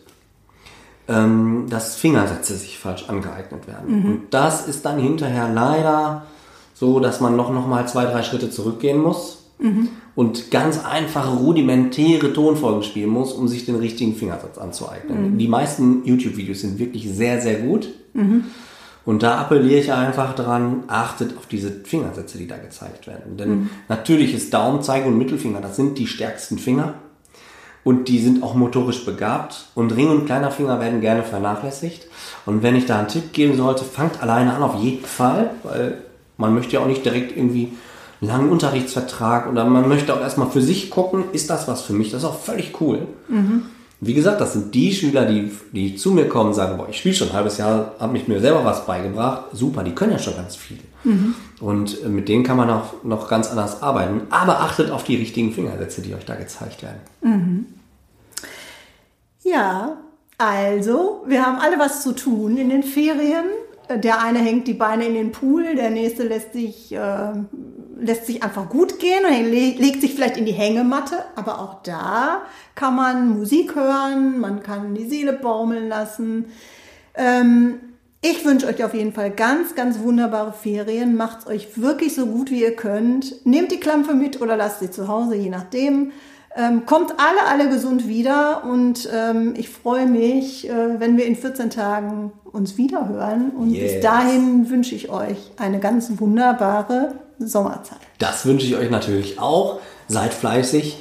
ähm, 1.08 1.66
dass 1.70 1.96
Fingersätze 1.96 2.54
sich 2.56 2.78
falsch 2.78 3.08
angeeignet 3.08 3.66
werden. 3.66 4.00
Mhm. 4.00 4.06
Und 4.06 4.20
das 4.30 4.68
ist 4.68 4.84
dann 4.84 4.98
hinterher 4.98 5.48
leider 5.52 6.26
so, 6.74 7.00
dass 7.00 7.20
man 7.20 7.34
noch, 7.34 7.52
noch 7.52 7.66
mal 7.66 7.88
zwei, 7.88 8.04
drei 8.04 8.22
Schritte 8.22 8.50
zurückgehen 8.50 8.98
muss 8.98 9.50
mhm. 9.58 9.88
und 10.14 10.50
ganz 10.50 10.84
einfache, 10.84 11.36
rudimentäre 11.36 12.32
Tonfolgen 12.32 12.82
spielen 12.82 13.10
muss, 13.10 13.32
um 13.32 13.48
sich 13.48 13.64
den 13.66 13.76
richtigen 13.76 14.14
Fingersatz 14.14 14.58
anzueignen. 14.58 15.32
Mhm. 15.32 15.38
Die 15.38 15.48
meisten 15.48 16.04
YouTube-Videos 16.04 16.60
sind 16.60 16.78
wirklich 16.78 17.10
sehr, 17.10 17.40
sehr 17.40 17.60
gut. 17.60 17.88
Mhm. 18.14 18.44
Und 19.04 19.22
da 19.22 19.38
appelliere 19.38 19.80
ich 19.80 19.90
einfach 19.90 20.34
dran, 20.34 20.84
achtet 20.86 21.36
auf 21.38 21.46
diese 21.46 21.70
Fingersätze, 21.70 22.36
die 22.36 22.46
da 22.46 22.58
gezeigt 22.58 23.06
werden. 23.06 23.38
Denn 23.38 23.50
mhm. 23.50 23.70
natürlich 23.88 24.34
ist 24.34 24.52
Daumen, 24.52 24.82
Zeige 24.82 25.08
und 25.08 25.16
Mittelfinger, 25.16 25.62
das 25.62 25.76
sind 25.76 25.96
die 25.96 26.06
stärksten 26.06 26.58
Finger. 26.58 26.94
Und 27.88 28.08
die 28.08 28.18
sind 28.18 28.42
auch 28.42 28.54
motorisch 28.54 29.06
begabt. 29.06 29.64
Und 29.74 29.96
Ring 29.96 30.10
und 30.10 30.26
kleiner 30.26 30.50
Finger 30.50 30.78
werden 30.78 31.00
gerne 31.00 31.22
vernachlässigt. 31.22 32.06
Und 32.44 32.62
wenn 32.62 32.76
ich 32.76 32.84
da 32.84 32.98
einen 32.98 33.08
Tipp 33.08 33.32
geben 33.32 33.56
sollte, 33.56 33.82
fangt 33.82 34.22
alleine 34.22 34.52
an 34.52 34.62
auf 34.62 34.74
jeden 34.74 35.06
Fall, 35.06 35.52
weil 35.62 35.96
man 36.36 36.52
möchte 36.52 36.74
ja 36.74 36.80
auch 36.80 36.86
nicht 36.86 37.02
direkt 37.02 37.34
irgendwie 37.34 37.72
einen 38.20 38.30
langen 38.30 38.50
Unterrichtsvertrag 38.50 39.50
oder 39.50 39.64
man 39.64 39.88
möchte 39.88 40.12
auch 40.12 40.20
erstmal 40.20 40.50
für 40.50 40.60
sich 40.60 40.90
gucken, 40.90 41.24
ist 41.32 41.48
das 41.48 41.66
was 41.66 41.80
für 41.80 41.94
mich? 41.94 42.10
Das 42.10 42.24
ist 42.24 42.28
auch 42.28 42.38
völlig 42.38 42.78
cool. 42.82 43.06
Mhm. 43.26 43.62
Wie 44.02 44.12
gesagt, 44.12 44.42
das 44.42 44.52
sind 44.52 44.74
die 44.74 44.92
Schüler, 44.92 45.24
die, 45.24 45.50
die 45.72 45.96
zu 45.96 46.10
mir 46.10 46.28
kommen 46.28 46.50
und 46.50 46.54
sagen, 46.54 46.76
boah, 46.76 46.88
ich 46.90 46.98
spiele 46.98 47.14
schon 47.14 47.28
ein 47.28 47.36
halbes 47.36 47.56
Jahr, 47.56 47.92
habe 47.98 48.12
mich 48.12 48.28
mir 48.28 48.38
selber 48.40 48.66
was 48.66 48.84
beigebracht. 48.84 49.44
Super, 49.54 49.82
die 49.82 49.94
können 49.94 50.12
ja 50.12 50.18
schon 50.18 50.36
ganz 50.36 50.56
viel. 50.56 50.76
Mhm. 51.04 51.34
Und 51.58 52.04
äh, 52.04 52.08
mit 52.10 52.28
denen 52.28 52.44
kann 52.44 52.58
man 52.58 52.68
auch 52.68 53.02
noch 53.02 53.30
ganz 53.30 53.48
anders 53.48 53.82
arbeiten. 53.82 54.20
Aber 54.28 54.60
achtet 54.60 54.90
auf 54.90 55.04
die 55.04 55.16
richtigen 55.16 55.52
Fingersätze, 55.52 56.02
die 56.02 56.14
euch 56.14 56.26
da 56.26 56.34
gezeigt 56.34 56.82
werden. 56.82 57.00
Mhm. 57.22 57.77
Ja, 59.50 59.98
also, 60.36 61.22
wir 61.26 61.44
haben 61.44 61.58
alle 61.58 61.78
was 61.78 62.02
zu 62.02 62.12
tun 62.12 62.56
in 62.56 62.68
den 62.70 62.82
Ferien. 62.82 63.44
Der 63.90 64.22
eine 64.22 64.38
hängt 64.38 64.68
die 64.68 64.74
Beine 64.74 65.06
in 65.06 65.14
den 65.14 65.32
Pool, 65.32 65.74
der 65.74 65.90
nächste 65.90 66.24
lässt 66.24 66.52
sich, 66.52 66.92
äh, 66.92 67.32
lässt 67.98 68.26
sich 68.26 68.42
einfach 68.42 68.68
gut 68.68 68.98
gehen 68.98 69.24
und 69.24 69.50
legt 69.50 70.00
sich 70.02 70.14
vielleicht 70.14 70.36
in 70.36 70.44
die 70.44 70.52
Hängematte. 70.52 71.24
Aber 71.36 71.60
auch 71.60 71.82
da 71.82 72.42
kann 72.74 72.94
man 72.94 73.38
Musik 73.38 73.74
hören, 73.74 74.40
man 74.40 74.62
kann 74.62 74.94
die 74.94 75.08
Seele 75.08 75.32
baumeln 75.32 75.88
lassen. 75.88 76.46
Ähm, 77.14 77.80
ich 78.20 78.44
wünsche 78.44 78.66
euch 78.66 78.84
auf 78.84 78.94
jeden 78.94 79.12
Fall 79.12 79.30
ganz, 79.30 79.74
ganz 79.74 80.00
wunderbare 80.00 80.52
Ferien. 80.52 81.16
Macht's 81.16 81.46
euch 81.46 81.80
wirklich 81.80 82.14
so 82.14 82.26
gut 82.26 82.50
wie 82.50 82.62
ihr 82.62 82.76
könnt. 82.76 83.46
Nehmt 83.46 83.72
die 83.72 83.80
Klampe 83.80 84.14
mit 84.14 84.40
oder 84.42 84.56
lasst 84.56 84.80
sie 84.80 84.90
zu 84.90 85.08
Hause, 85.08 85.36
je 85.36 85.50
nachdem. 85.50 86.12
Ähm, 86.58 86.86
kommt 86.86 87.12
alle, 87.18 87.46
alle 87.48 87.70
gesund 87.70 88.08
wieder 88.08 88.64
und 88.64 89.08
ähm, 89.14 89.54
ich 89.56 89.68
freue 89.68 90.06
mich, 90.06 90.68
äh, 90.68 90.98
wenn 90.98 91.16
wir 91.16 91.24
in 91.24 91.36
14 91.36 91.70
Tagen 91.70 92.32
uns 92.50 92.76
wieder 92.76 93.08
hören. 93.08 93.50
Und 93.50 93.70
yes. 93.70 93.92
bis 93.92 94.02
dahin 94.02 94.68
wünsche 94.68 94.96
ich 94.96 95.08
euch 95.08 95.36
eine 95.56 95.78
ganz 95.78 96.10
wunderbare 96.16 97.14
Sommerzeit. 97.38 98.00
Das 98.18 98.44
wünsche 98.44 98.66
ich 98.66 98.74
euch 98.74 98.90
natürlich 98.90 99.38
auch. 99.38 99.78
Seid 100.08 100.34
fleißig, 100.34 100.96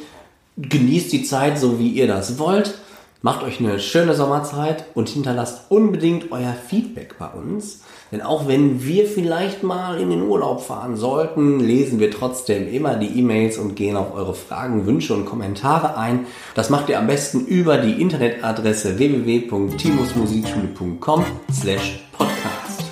genießt 0.57 1.11
die 1.11 1.23
Zeit 1.23 1.57
so, 1.57 1.79
wie 1.79 1.89
ihr 1.89 2.05
das 2.05 2.37
wollt. 2.37 2.75
Macht 3.21 3.43
euch 3.43 3.59
eine 3.59 3.79
schöne 3.79 4.13
Sommerzeit 4.13 4.85
und 4.93 5.09
hinterlasst 5.09 5.63
unbedingt 5.69 6.31
euer 6.31 6.53
Feedback 6.53 7.15
bei 7.17 7.27
uns. 7.27 7.81
Denn 8.11 8.21
auch 8.21 8.47
wenn 8.47 8.85
wir 8.85 9.07
vielleicht 9.07 9.63
mal 9.63 9.99
in 9.99 10.11
den 10.11 10.21
Urlaub 10.21 10.61
fahren 10.61 10.95
sollten, 10.95 11.59
lesen 11.59 11.99
wir 11.99 12.11
trotzdem 12.11 12.71
immer 12.71 12.95
die 12.95 13.19
E-Mails 13.19 13.57
und 13.57 13.75
gehen 13.75 13.97
auf 13.97 14.13
eure 14.13 14.35
Fragen, 14.35 14.85
Wünsche 14.85 15.13
und 15.13 15.25
Kommentare 15.25 15.97
ein. 15.97 16.27
Das 16.53 16.69
macht 16.69 16.87
ihr 16.89 16.99
am 16.99 17.07
besten 17.07 17.45
über 17.45 17.77
die 17.77 18.01
Internetadresse 18.01 18.97
www.timusmusikschule.com 18.97 21.25
slash 21.51 22.07
podcast. 22.13 22.85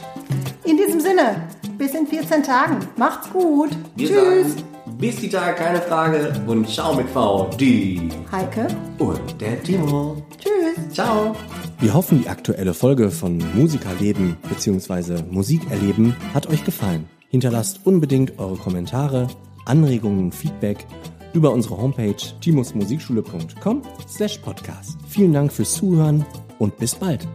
In 0.64 0.76
diesem 0.78 1.00
Sinne, 1.00 1.48
bis 1.78 1.94
in 1.94 2.08
14 2.08 2.42
Tagen. 2.44 2.80
Macht's 2.98 3.30
gut. 3.32 3.70
Wir 3.96 4.08
Tschüss. 4.08 4.56
Bis 4.98 5.18
die 5.18 5.30
Tage, 5.30 5.56
keine 5.56 5.82
Frage. 5.82 6.34
Und 6.48 6.70
ciao 6.70 6.96
mit 6.96 7.10
V. 7.10 7.50
Die 7.60 8.10
Heike 8.32 8.68
und 8.98 9.42
der 9.42 9.62
Timo. 9.62 10.24
Tschüss. 10.38 10.94
Ciao. 10.94 11.36
Wir 11.80 11.94
hoffen, 11.94 12.22
die 12.22 12.30
aktuelle 12.30 12.74
Folge 12.74 13.12
von 13.12 13.44
Musikerleben 13.54 14.38
bzw. 14.50 15.24
Musikerleben 15.30 16.16
hat 16.34 16.48
euch 16.48 16.64
gefallen. 16.64 17.10
Hinterlasst 17.30 17.82
unbedingt 17.84 18.40
eure 18.40 18.56
Kommentare, 18.56 19.28
Anregungen 19.66 20.26
und 20.26 20.36
Feedback 20.36 20.86
über 21.34 21.52
unsere 21.52 21.78
Homepage 21.78 22.16
timusmusikschule.com 22.40 23.82
slash 24.08 24.38
podcast. 24.38 24.98
Vielen 25.10 25.34
Dank 25.34 25.52
fürs 25.52 25.74
Zuhören 25.74 26.26
und 26.60 26.78
bis 26.78 26.96
bald. 26.96 27.28